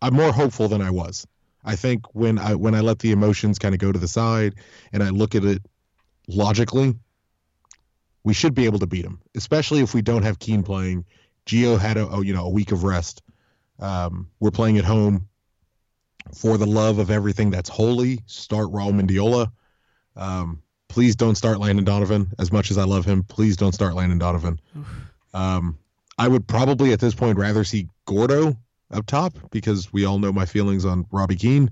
I'm 0.02 0.14
more 0.14 0.32
hopeful 0.32 0.68
than 0.68 0.82
I 0.82 0.90
was. 0.90 1.26
I 1.64 1.76
think 1.76 2.14
when 2.14 2.38
I 2.38 2.54
when 2.54 2.74
I 2.74 2.80
let 2.80 2.98
the 2.98 3.12
emotions 3.12 3.58
kind 3.58 3.74
of 3.74 3.78
go 3.78 3.92
to 3.92 3.98
the 3.98 4.08
side 4.08 4.56
and 4.92 5.02
I 5.02 5.10
look 5.10 5.34
at 5.34 5.44
it 5.44 5.62
logically, 6.28 6.94
we 8.24 8.34
should 8.34 8.54
be 8.54 8.64
able 8.64 8.80
to 8.80 8.86
beat 8.86 9.02
them, 9.02 9.20
especially 9.36 9.80
if 9.80 9.94
we 9.94 10.02
don't 10.02 10.24
have 10.24 10.38
Keane 10.38 10.64
playing. 10.64 11.04
Gio 11.46 11.78
had 11.78 11.96
a, 11.96 12.06
a 12.08 12.24
you 12.24 12.34
know 12.34 12.46
a 12.46 12.50
week 12.50 12.72
of 12.72 12.84
rest. 12.84 13.22
Um, 13.78 14.28
we're 14.40 14.50
playing 14.50 14.78
at 14.78 14.84
home. 14.84 15.28
For 16.34 16.56
the 16.56 16.66
love 16.66 17.00
of 17.00 17.10
everything 17.10 17.50
that's 17.50 17.68
holy, 17.68 18.20
start 18.26 18.68
Raul 18.68 18.92
Mendiola. 18.92 19.50
Um, 20.14 20.62
please 20.88 21.16
don't 21.16 21.34
start 21.34 21.58
Landon 21.58 21.84
Donovan. 21.84 22.30
As 22.38 22.52
much 22.52 22.70
as 22.70 22.78
I 22.78 22.84
love 22.84 23.04
him, 23.04 23.24
please 23.24 23.56
don't 23.56 23.72
start 23.72 23.94
Landon 23.94 24.18
Donovan. 24.18 24.60
Um, 25.34 25.78
I 26.18 26.28
would 26.28 26.46
probably 26.46 26.92
at 26.92 27.00
this 27.00 27.14
point 27.14 27.38
rather 27.38 27.64
see 27.64 27.88
Gordo 28.04 28.56
up 28.92 29.06
top 29.06 29.34
because 29.50 29.92
we 29.92 30.04
all 30.04 30.18
know 30.18 30.32
my 30.32 30.46
feelings 30.46 30.84
on 30.84 31.06
Robbie 31.10 31.36
Keane. 31.36 31.70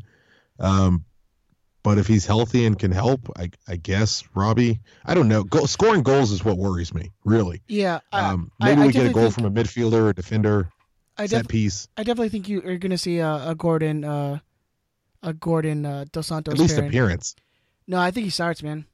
Um, 0.58 1.04
but 1.82 1.98
if 1.98 2.06
he's 2.06 2.26
healthy 2.26 2.66
and 2.66 2.78
can 2.78 2.90
help, 2.92 3.30
I, 3.36 3.50
I 3.68 3.76
guess 3.76 4.24
Robbie. 4.34 4.80
I 5.04 5.14
don't 5.14 5.28
know. 5.28 5.44
Go, 5.44 5.64
scoring 5.66 6.02
goals 6.02 6.30
is 6.32 6.44
what 6.44 6.58
worries 6.58 6.92
me, 6.92 7.12
really. 7.24 7.62
Yeah. 7.68 8.00
Um, 8.12 8.50
maybe 8.60 8.80
I, 8.80 8.84
I 8.84 8.86
we 8.88 8.92
get 8.92 9.06
a 9.06 9.10
goal 9.10 9.30
think, 9.30 9.34
from 9.34 9.44
a 9.44 9.50
midfielder 9.50 9.94
or 9.94 10.08
a 10.10 10.14
defender. 10.14 10.70
I 11.20 11.26
set 11.26 11.48
piece. 11.48 11.88
I 11.96 12.02
definitely 12.02 12.30
think 12.30 12.48
you 12.48 12.58
are 12.60 12.76
going 12.78 12.90
to 12.90 12.98
see 12.98 13.18
a, 13.18 13.50
a, 13.50 13.54
Gordon, 13.54 14.04
uh, 14.04 14.38
a 15.22 15.32
Gordon 15.32 15.84
uh, 15.84 16.04
Dos 16.12 16.26
Santos. 16.28 16.54
At 16.54 16.60
least 16.60 16.74
pairing. 16.76 16.88
appearance. 16.88 17.36
No, 17.86 17.98
I 17.98 18.10
think 18.10 18.24
he 18.24 18.30
starts, 18.30 18.62
man. 18.62 18.86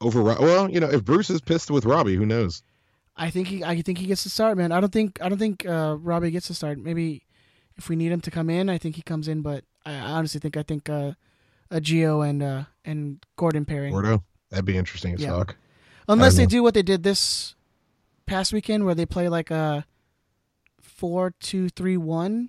over. 0.00 0.22
Well, 0.22 0.70
you 0.70 0.80
know, 0.80 0.90
if 0.90 1.04
Bruce 1.04 1.30
is 1.30 1.40
pissed 1.40 1.70
with 1.70 1.84
Robbie, 1.84 2.16
who 2.16 2.26
knows? 2.26 2.62
I 3.16 3.30
think 3.30 3.48
he 3.48 3.62
I 3.62 3.80
think 3.82 3.98
he 3.98 4.06
gets 4.06 4.22
to 4.22 4.30
start, 4.30 4.56
man. 4.56 4.72
I 4.72 4.80
don't 4.80 4.92
think 4.92 5.20
I 5.20 5.28
don't 5.28 5.38
think 5.38 5.66
uh, 5.66 5.96
Robbie 6.00 6.30
gets 6.30 6.46
to 6.48 6.54
start. 6.54 6.78
Maybe 6.78 7.26
if 7.76 7.88
we 7.88 7.96
need 7.96 8.10
him 8.12 8.20
to 8.22 8.30
come 8.30 8.48
in, 8.48 8.68
I 8.68 8.78
think 8.78 8.96
he 8.96 9.02
comes 9.02 9.28
in. 9.28 9.42
But 9.42 9.64
I 9.84 9.94
honestly 9.94 10.40
think 10.40 10.56
I 10.56 10.62
think 10.62 10.88
uh, 10.88 11.12
a 11.70 11.80
Gio 11.80 12.26
and 12.28 12.42
uh, 12.42 12.64
and 12.84 13.24
Gordon 13.36 13.64
pairing, 13.64 13.92
Gordo, 13.92 14.22
that'd 14.50 14.64
be 14.64 14.76
interesting 14.78 15.14
as 15.14 15.20
Yeah. 15.20 15.36
fuck. 15.36 15.56
unless 16.08 16.36
they 16.36 16.42
don't 16.44 16.50
do 16.50 16.62
what 16.62 16.74
they 16.74 16.82
did 16.82 17.02
this 17.02 17.54
past 18.26 18.52
weekend, 18.52 18.86
where 18.86 18.94
they 18.94 19.06
play 19.06 19.28
like 19.28 19.50
a 19.50 19.84
four 21.02 21.34
two 21.40 21.68
three 21.68 21.96
one, 21.96 22.48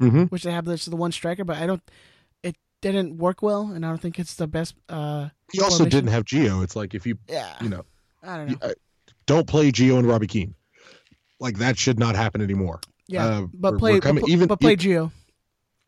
Mm-hmm. 0.00 0.22
which 0.24 0.42
they 0.44 0.52
have 0.52 0.64
this 0.64 0.86
the 0.86 0.96
one 0.96 1.12
striker. 1.12 1.44
But 1.44 1.58
I 1.58 1.66
don't. 1.66 1.82
It 2.42 2.56
didn't 2.80 3.18
work 3.18 3.42
well, 3.42 3.72
and 3.74 3.84
I 3.84 3.88
don't 3.90 4.00
think 4.00 4.18
it's 4.18 4.34
the 4.36 4.46
best. 4.46 4.74
Uh, 4.88 5.28
He 5.52 5.60
also 5.60 5.84
didn't 5.84 6.10
have 6.10 6.24
Gio. 6.24 6.62
It's 6.64 6.74
like 6.76 6.94
if 6.94 7.06
you, 7.06 7.18
yeah, 7.28 7.56
you 7.60 7.68
know, 7.68 7.84
I 8.22 8.36
don't 8.38 8.46
know. 8.46 8.52
you- 8.52 8.70
uh, 8.70 8.74
don't 9.26 9.46
play 9.46 9.70
Gio 9.70 9.98
and 9.98 10.08
Robbie 10.08 10.26
Keane. 10.28 10.54
Like 11.40 11.58
that 11.58 11.76
should 11.78 11.98
not 11.98 12.16
happen 12.16 12.40
anymore. 12.40 12.80
Yeah, 13.06 13.26
uh, 13.26 13.46
but 13.52 13.72
we're- 13.72 13.78
play 13.78 13.92
we're 13.94 14.00
coming- 14.00 14.22
but, 14.22 14.30
even- 14.30 14.48
but 14.48 14.60
play 14.60 14.76
Gio. 14.76 15.10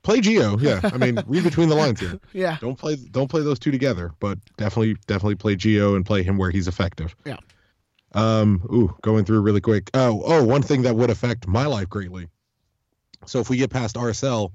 Play 0.03 0.21
Gio. 0.21 0.61
Yeah, 0.61 0.81
I 0.93 0.99
mean, 0.99 1.19
read 1.27 1.45
between 1.45 1.69
the 1.71 1.75
lines 1.77 2.01
here. 2.01 2.19
Yeah, 2.33 2.59
Don't 2.61 2.77
play. 2.79 2.97
Don't 2.97 3.29
play 3.29 3.43
those 3.43 3.59
two 3.59 3.71
together. 3.71 4.13
But 4.21 4.39
definitely, 4.59 4.97
definitely 5.07 5.37
play 5.37 5.57
Gio 5.57 5.95
and 5.97 6.05
play 6.05 6.23
him 6.23 6.37
where 6.37 6.51
he's 6.51 6.69
effective. 6.69 7.15
Yeah. 7.25 7.37
Um. 8.13 8.63
Ooh, 8.73 8.97
going 9.03 9.25
through 9.25 9.41
really 9.41 9.61
quick. 9.61 9.91
Oh, 9.95 10.23
oh, 10.25 10.45
one 10.45 10.63
thing 10.63 10.83
that 10.83 10.97
would 10.97 11.11
affect 11.11 11.47
my 11.47 11.67
life 11.67 11.89
greatly. 11.89 12.29
So 13.27 13.39
if 13.41 13.49
we 13.51 13.57
get 13.57 13.71
past 13.71 13.97
RSL, 13.97 14.53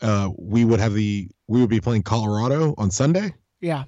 uh, 0.00 0.30
we 0.38 0.64
would 0.64 0.80
have 0.80 0.94
the 0.94 1.28
we 1.48 1.60
would 1.60 1.70
be 1.70 1.80
playing 1.80 2.02
Colorado 2.02 2.74
on 2.78 2.90
Sunday. 2.90 3.34
yeah. 3.60 3.84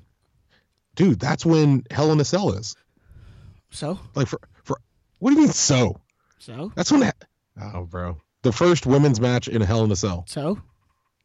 Dude, 0.96 1.18
that's 1.18 1.44
when 1.44 1.83
Hell 1.90 2.12
in 2.12 2.20
a 2.20 2.24
Cell 2.24 2.53
is. 2.53 2.77
So 3.70 3.98
Like 4.14 4.29
for 4.29 4.38
for 4.62 4.79
what 5.18 5.31
do 5.31 5.37
you 5.37 5.42
mean 5.42 5.53
so? 5.53 6.00
so 6.38 6.72
That's 6.77 6.92
when. 6.92 7.11
Oh, 7.61 7.85
bro. 7.85 8.20
The 8.42 8.53
first 8.53 8.87
women's 8.87 9.20
match 9.20 9.48
in 9.48 9.61
Hell 9.61 9.85
in 9.85 9.90
a 9.90 9.96
Cell. 9.96 10.24
so. 10.29 10.61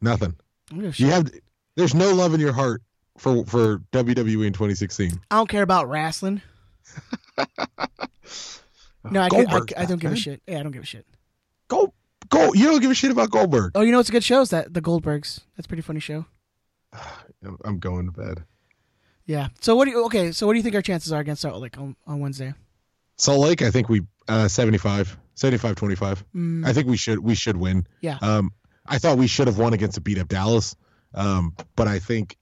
Nothing. 0.02 0.36
I 0.71 0.75
don't 0.75 0.84
give 0.84 0.99
a 0.99 1.04
You 1.04 1.10
have. 1.12 1.32
There's 1.75 1.93
no 1.93 2.13
love 2.13 2.34
in 2.34 2.39
your 2.39 2.54
heart 2.54 2.82
for 3.17 3.45
for 3.45 3.80
WWE 3.91 4.47
in 4.47 4.54
2016. 4.54 5.19
I 5.30 5.36
don't 5.36 5.49
care 5.49 5.63
about 5.63 5.88
wrestling. 5.89 6.41
No, 9.12 9.21
I, 9.21 9.25
I, 9.25 9.30
Goldberg's 9.30 9.73
I, 9.78 9.86
don't 9.86 9.99
give 9.99 10.12
a 10.12 10.15
shit. 10.15 10.41
Yeah, 10.45 10.60
I 10.60 10.63
don't 10.63 10.73
give 10.73 10.84
a 10.84 10.86
shit. 10.86 11.06
Go, 11.69 11.93
go. 12.30 12.54
You 12.54 12.65
don't 12.65 12.82
give 12.82 12.91
a 12.91 12.95
shit 12.95 13.12
about 13.12 13.32
Goldberg. 13.32 13.71
Oh, 13.75 13.82
you 13.82 13.91
know 13.91 13.97
what's 13.97 14.10
a 14.10 14.12
good 14.12 14.25
show? 14.25 14.41
Is 14.41 14.49
that 14.49 14.73
the 14.73 14.82
Goldbergs? 14.82 15.39
That's 15.56 15.65
a 15.65 15.69
pretty 15.69 15.82
funny 15.82 16.02
show. 16.02 16.25
I'm- 16.93 17.58
I'm 17.65 17.80
going 17.80 18.06
to 18.08 18.12
bed. 18.12 18.43
Yeah. 19.25 19.47
So 19.62 19.75
what 19.75 19.86
do 19.86 19.91
you? 19.91 20.06
Okay. 20.06 20.32
So 20.34 20.45
what 20.47 20.54
do 20.54 20.58
you 20.58 20.63
think 20.63 20.75
our 20.75 20.82
chances 20.82 21.13
are 21.13 21.21
against 21.21 21.43
Salt 21.43 21.62
Lake 21.62 21.78
on, 21.78 21.95
on 22.06 22.19
Wednesday? 22.19 22.54
Salt 23.15 23.39
Lake, 23.39 23.62
I 23.62 23.71
think 23.71 23.88
we 23.89 24.02
uh 24.28 24.47
75, 24.47 25.17
75 25.36 25.75
25. 25.75 26.25
Mm, 26.36 26.65
I 26.65 26.73
think 26.73 26.88
we 26.88 26.97
should 26.97 27.19
we 27.19 27.36
should 27.36 27.56
win. 27.56 27.88
Yeah. 28.02 28.17
Um 28.21 28.52
I 28.86 28.97
thought 28.97 29.17
we 29.17 29.28
should 29.28 29.47
have 29.47 29.58
won 29.58 29.73
against 29.73 29.97
a 29.97 30.02
beat 30.02 30.17
up 30.17 30.28
Dallas. 30.28 30.75
Um 31.13 31.56
but 31.75 31.88
I 31.88 31.99
think 31.99 32.38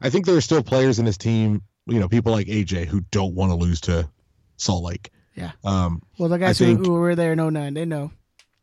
I 0.00 0.10
think 0.10 0.26
there 0.26 0.36
are 0.36 0.40
still 0.42 0.62
players 0.62 0.98
in 0.98 1.04
this 1.04 1.16
team, 1.16 1.62
you 1.86 2.00
know, 2.00 2.08
people 2.08 2.32
like 2.32 2.46
AJ 2.48 2.86
who 2.86 3.00
don't 3.10 3.34
want 3.34 3.50
to 3.50 3.56
lose 3.56 3.80
to 3.82 4.08
Salt 4.56 4.82
Lake. 4.84 5.10
Yeah. 5.34 5.52
Um 5.64 6.02
well, 6.18 6.28
the 6.28 6.38
guys 6.38 6.58
who, 6.58 6.64
think- 6.66 6.86
who 6.86 6.92
were 6.94 7.14
there 7.14 7.32
in 7.32 7.52
none. 7.52 7.74
They 7.74 7.84
know. 7.84 8.10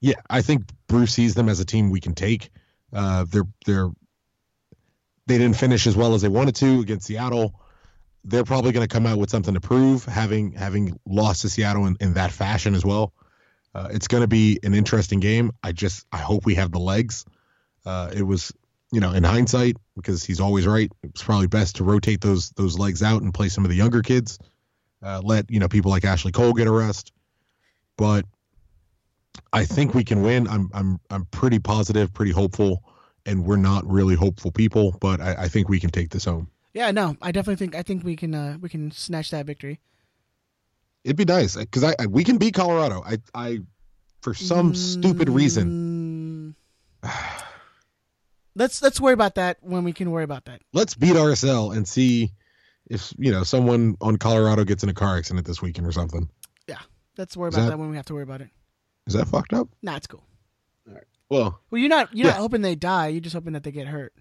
yeah, 0.02 0.16
I 0.30 0.42
think 0.42 0.64
Bruce 0.88 1.14
sees 1.14 1.34
them 1.36 1.48
as 1.50 1.60
a 1.60 1.66
team 1.66 1.90
we 1.90 2.00
can 2.02 2.16
take. 2.16 2.50
Uh, 2.92 3.26
they're 3.30 3.48
they're 3.66 3.90
they 5.28 5.38
didn't 5.38 5.56
finish 5.58 5.88
as 5.88 5.96
well 5.96 6.14
as 6.16 6.22
they 6.22 6.28
wanted 6.28 6.56
to 6.58 6.82
against 6.82 7.08
Seattle. 7.08 7.60
They're 8.26 8.44
probably 8.44 8.72
going 8.72 8.88
to 8.88 8.94
come 8.94 9.06
out 9.06 9.18
with 9.18 9.30
something 9.30 9.54
to 9.54 9.60
prove, 9.62 10.06
having 10.06 10.52
having 10.54 11.00
lost 11.06 11.42
to 11.42 11.50
Seattle 11.50 11.86
in, 11.88 11.98
in 12.00 12.14
that 12.16 12.32
fashion 12.32 12.76
as 12.76 12.86
well. 12.86 13.14
Uh, 13.76 13.90
it's 13.92 14.08
going 14.08 14.22
to 14.22 14.28
be 14.28 14.60
an 14.64 14.74
interesting 14.74 15.20
game. 15.20 15.52
I 15.64 15.72
just 15.72 16.06
I 16.12 16.18
hope 16.18 16.46
we 16.46 16.56
have 16.56 16.72
the 16.72 16.80
legs. 16.80 17.26
Uh, 17.86 18.12
it 18.16 18.22
was 18.24 18.54
you 18.94 19.00
know 19.00 19.12
in 19.12 19.24
hindsight 19.24 19.76
because 19.96 20.24
he's 20.24 20.40
always 20.40 20.68
right. 20.68 20.92
It 21.02 21.14
was 21.14 21.24
probably 21.24 21.48
best 21.48 21.78
to 21.78 21.84
rotate 21.84 22.22
those 22.22 22.52
those 22.52 22.78
legs 22.78 23.02
out 23.02 23.24
and 23.24 23.34
play 23.34 23.50
some 23.50 23.66
of 23.66 23.72
the 23.72 23.76
younger 23.76 24.04
kids. 24.04 24.38
Uh, 25.02 25.20
let 25.24 25.50
you 25.50 25.60
know 25.60 25.68
people 25.68 25.90
like 25.90 26.06
Ashley 26.06 26.32
Cole 26.32 26.54
get 26.54 26.68
a 26.68 26.72
rest, 26.72 27.12
but 27.98 28.24
I 29.52 29.66
think 29.66 29.96
we 29.96 30.04
can 30.04 30.22
win. 30.22 30.48
I'm 30.48 30.70
I'm 30.76 31.00
I'm 31.10 31.26
pretty 31.26 31.58
positive, 31.58 32.14
pretty 32.14 32.32
hopeful, 32.32 32.84
and 33.26 33.44
we're 33.44 33.58
not 33.58 33.84
really 33.90 34.14
hopeful 34.14 34.52
people, 34.52 34.96
but 35.02 35.20
I, 35.20 35.36
I 35.40 35.48
think 35.48 35.70
we 35.70 35.80
can 35.80 35.90
take 35.90 36.12
this 36.12 36.26
home. 36.26 36.48
Yeah. 36.76 36.92
No, 36.92 37.18
I 37.20 37.32
definitely 37.32 37.56
think. 37.56 37.76
I 37.76 37.82
think 37.82 38.04
we 38.04 38.16
can. 38.16 38.36
Uh, 38.36 38.58
we 38.62 38.70
can 38.70 38.92
snatch 38.92 39.32
that 39.32 39.48
victory. 39.48 39.80
It'd 41.04 41.18
be 41.18 41.26
nice 41.26 41.56
because 41.56 41.84
I, 41.84 41.96
I 42.00 42.06
we 42.06 42.24
can 42.24 42.38
beat 42.38 42.54
Colorado. 42.54 43.02
I 43.04 43.18
I 43.34 43.60
for 44.22 44.36
some 44.36 44.76
stupid 44.76 45.30
reason. 45.30 46.56
Let's 48.56 48.82
let's 48.82 49.00
worry 49.02 49.13
about 49.13 49.36
that 49.36 49.58
when 49.62 49.84
we 49.84 49.94
can 49.94 50.12
worry 50.12 50.24
about 50.24 50.46
that. 50.46 50.62
Let's 50.74 50.94
beat 50.96 51.16
RSL 51.16 51.76
and 51.76 51.88
see 51.88 52.32
if 52.89 53.13
you 53.18 53.32
know 53.32 53.44
someone 53.44 53.98
on 54.02 54.18
Colorado 54.18 54.63
gets 54.63 54.84
in 54.84 54.89
a 54.89 54.94
car 54.94 55.18
accident 55.18 55.46
this 55.48 55.62
weekend 55.62 55.88
or 55.88 55.92
something. 55.92 56.30
Yeah, 56.68 56.78
let's 57.18 57.36
worry 57.36 57.50
Is 57.50 57.56
about 57.56 57.63
that- 57.66 57.70
that 57.72 57.80
when 57.80 57.89
we 57.89 57.96
have 57.96 58.06
to 58.06 58.13
worry 58.13 58.24
about 58.24 58.42
it. 58.42 58.50
Is 59.08 59.13
that 59.16 59.28
fucked 59.28 59.54
up? 59.54 59.68
Nah, 59.82 59.96
it's 59.98 60.08
cool. 60.08 60.24
All 60.88 60.94
right. 60.94 61.04
Well, 61.30 61.60
Well, 61.72 61.80
you're 61.80 61.89
not 61.89 62.16
you're 62.16 62.28
not 62.28 62.38
hoping 62.38 62.62
they 62.62 62.76
die. 62.76 63.08
You're 63.08 63.22
just 63.22 63.34
hoping 63.36 63.54
that 63.54 63.63
they 63.63 63.72
get 63.72 63.88
hurt. 63.88 64.13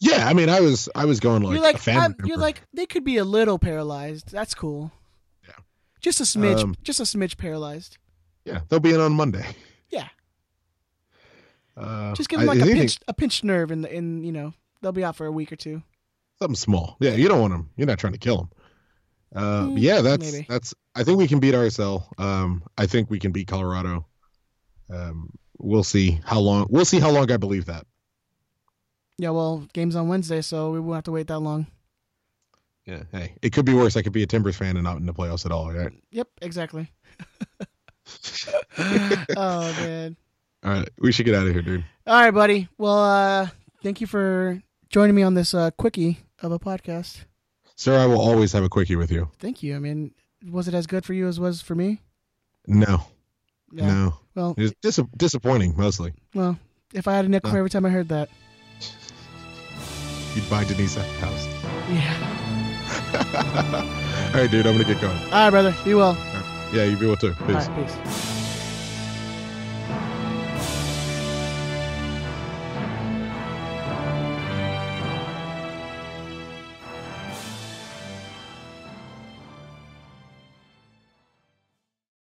yeah. 0.00 0.26
I 0.26 0.34
mean, 0.34 0.48
I 0.48 0.60
was 0.60 0.88
I 0.94 1.04
was 1.06 1.20
going 1.20 1.42
like, 1.42 1.54
you're 1.54 1.62
like 1.62 1.88
I'm- 1.88 2.14
you're 2.24 2.36
like 2.38 2.62
they 2.74 2.86
could 2.86 3.04
be 3.04 3.16
a 3.16 3.24
little 3.24 3.58
paralyzed. 3.58 4.30
That's 4.32 4.54
cool. 4.54 4.92
Yeah. 5.46 5.54
Just 6.00 6.20
a 6.20 6.24
smidge. 6.24 6.60
Um, 6.62 6.74
just 6.82 7.00
a 7.00 7.04
smidge 7.04 7.36
paralyzed. 7.36 7.96
yeah, 8.44 8.60
they'll 8.68 8.80
be 8.80 8.92
in 8.94 9.00
on 9.00 9.12
Monday. 9.12 9.46
Uh, 11.80 12.14
Just 12.14 12.28
give 12.28 12.38
them 12.40 12.46
like 12.48 12.58
a 12.58 12.62
anything- 12.62 12.80
pinched 12.82 13.04
a 13.08 13.14
pinched 13.14 13.42
nerve 13.44 13.70
in 13.70 13.82
the 13.82 13.92
in 13.94 14.22
you 14.22 14.32
know 14.32 14.52
they'll 14.82 14.92
be 14.92 15.04
out 15.04 15.16
for 15.16 15.26
a 15.26 15.32
week 15.32 15.50
or 15.52 15.56
two. 15.56 15.82
something 16.38 16.54
small. 16.56 16.96
Yeah, 17.00 17.12
you 17.12 17.28
don't 17.28 17.40
want 17.40 17.52
them. 17.52 17.70
You're 17.76 17.86
not 17.86 17.98
trying 17.98 18.12
to 18.14 18.18
kill 18.18 18.36
them. 18.38 18.50
Uh, 19.34 19.62
Mm, 19.66 19.80
yeah, 19.80 20.00
that's 20.00 20.32
maybe. 20.32 20.46
that's. 20.48 20.74
I 20.94 21.04
think 21.04 21.18
we 21.18 21.28
can 21.28 21.38
beat 21.40 21.54
RSL. 21.54 22.02
Um, 22.18 22.62
I 22.76 22.86
think 22.86 23.10
we 23.10 23.18
can 23.20 23.30
beat 23.32 23.46
Colorado. 23.46 24.06
Um, 24.92 25.30
we'll 25.58 25.84
see 25.84 26.20
how 26.24 26.40
long. 26.40 26.66
We'll 26.68 26.84
see 26.84 26.98
how 27.00 27.10
long 27.10 27.30
I 27.30 27.36
believe 27.36 27.66
that. 27.66 27.86
Yeah, 29.18 29.30
well, 29.30 29.66
game's 29.72 29.96
on 29.96 30.08
Wednesday, 30.08 30.40
so 30.40 30.70
we 30.72 30.80
won't 30.80 30.96
have 30.96 31.04
to 31.04 31.12
wait 31.12 31.28
that 31.28 31.38
long. 31.40 31.66
Yeah. 32.86 33.02
Hey, 33.12 33.34
it 33.42 33.50
could 33.52 33.66
be 33.66 33.74
worse. 33.74 33.96
I 33.96 34.02
could 34.02 34.12
be 34.12 34.22
a 34.22 34.26
Timbers 34.26 34.56
fan 34.56 34.76
and 34.76 34.82
not 34.84 34.96
in 34.96 35.06
the 35.06 35.14
playoffs 35.14 35.46
at 35.46 35.52
all. 35.52 35.70
Right. 35.72 35.92
Yep, 36.10 36.28
exactly. 36.42 36.90
oh 38.78 39.72
man. 39.80 40.16
All 40.64 40.72
right. 40.72 40.88
We 40.98 41.12
should 41.12 41.26
get 41.26 41.34
out 41.34 41.46
of 41.46 41.52
here, 41.52 41.62
dude. 41.62 41.84
All 42.06 42.20
right, 42.20 42.30
buddy. 42.32 42.68
Well, 42.78 42.98
uh 43.02 43.48
thank 43.82 44.00
you 44.00 44.06
for 44.06 44.60
joining 44.90 45.14
me 45.14 45.22
on 45.22 45.34
this 45.34 45.54
uh 45.54 45.70
quickie 45.72 46.18
of 46.42 46.52
a 46.52 46.58
podcast. 46.58 47.24
Sir, 47.76 47.98
I 47.98 48.06
will 48.06 48.20
always 48.20 48.52
have 48.52 48.62
a 48.64 48.68
quickie 48.68 48.96
with 48.96 49.10
you. 49.10 49.30
Thank 49.38 49.62
you. 49.62 49.74
I 49.74 49.78
mean, 49.78 50.12
was 50.50 50.68
it 50.68 50.74
as 50.74 50.86
good 50.86 51.04
for 51.04 51.14
you 51.14 51.28
as 51.28 51.40
was 51.40 51.62
for 51.62 51.74
me? 51.74 52.00
No. 52.66 53.02
Yeah. 53.72 53.86
No. 53.86 54.14
Well, 54.34 54.54
It 54.58 54.62
was 54.62 54.74
dis- 54.82 55.00
disappointing 55.16 55.74
mostly. 55.76 56.12
well, 56.34 56.58
if 56.92 57.08
I 57.08 57.14
had 57.14 57.24
a 57.24 57.28
nickel 57.28 57.50
for 57.50 57.58
every 57.58 57.70
time 57.70 57.86
I 57.86 57.90
heard 57.90 58.08
that. 58.08 58.28
You'd 60.34 60.48
buy 60.50 60.64
Denise 60.64 60.96
a 60.96 61.02
house. 61.02 61.46
Yeah. 61.90 62.36
all 64.34 64.40
right, 64.40 64.50
dude. 64.50 64.66
I'm 64.66 64.74
gonna 64.74 64.84
get 64.84 65.00
going. 65.00 65.16
All 65.24 65.30
right, 65.30 65.50
brother. 65.50 65.74
Be 65.84 65.94
well. 65.94 66.16
Yeah, 66.72 66.84
you 66.84 66.96
be 66.96 67.06
well 67.06 67.16
too. 67.16 67.32
Peace. 67.46 67.66
right, 67.68 67.86
peace. 68.04 68.39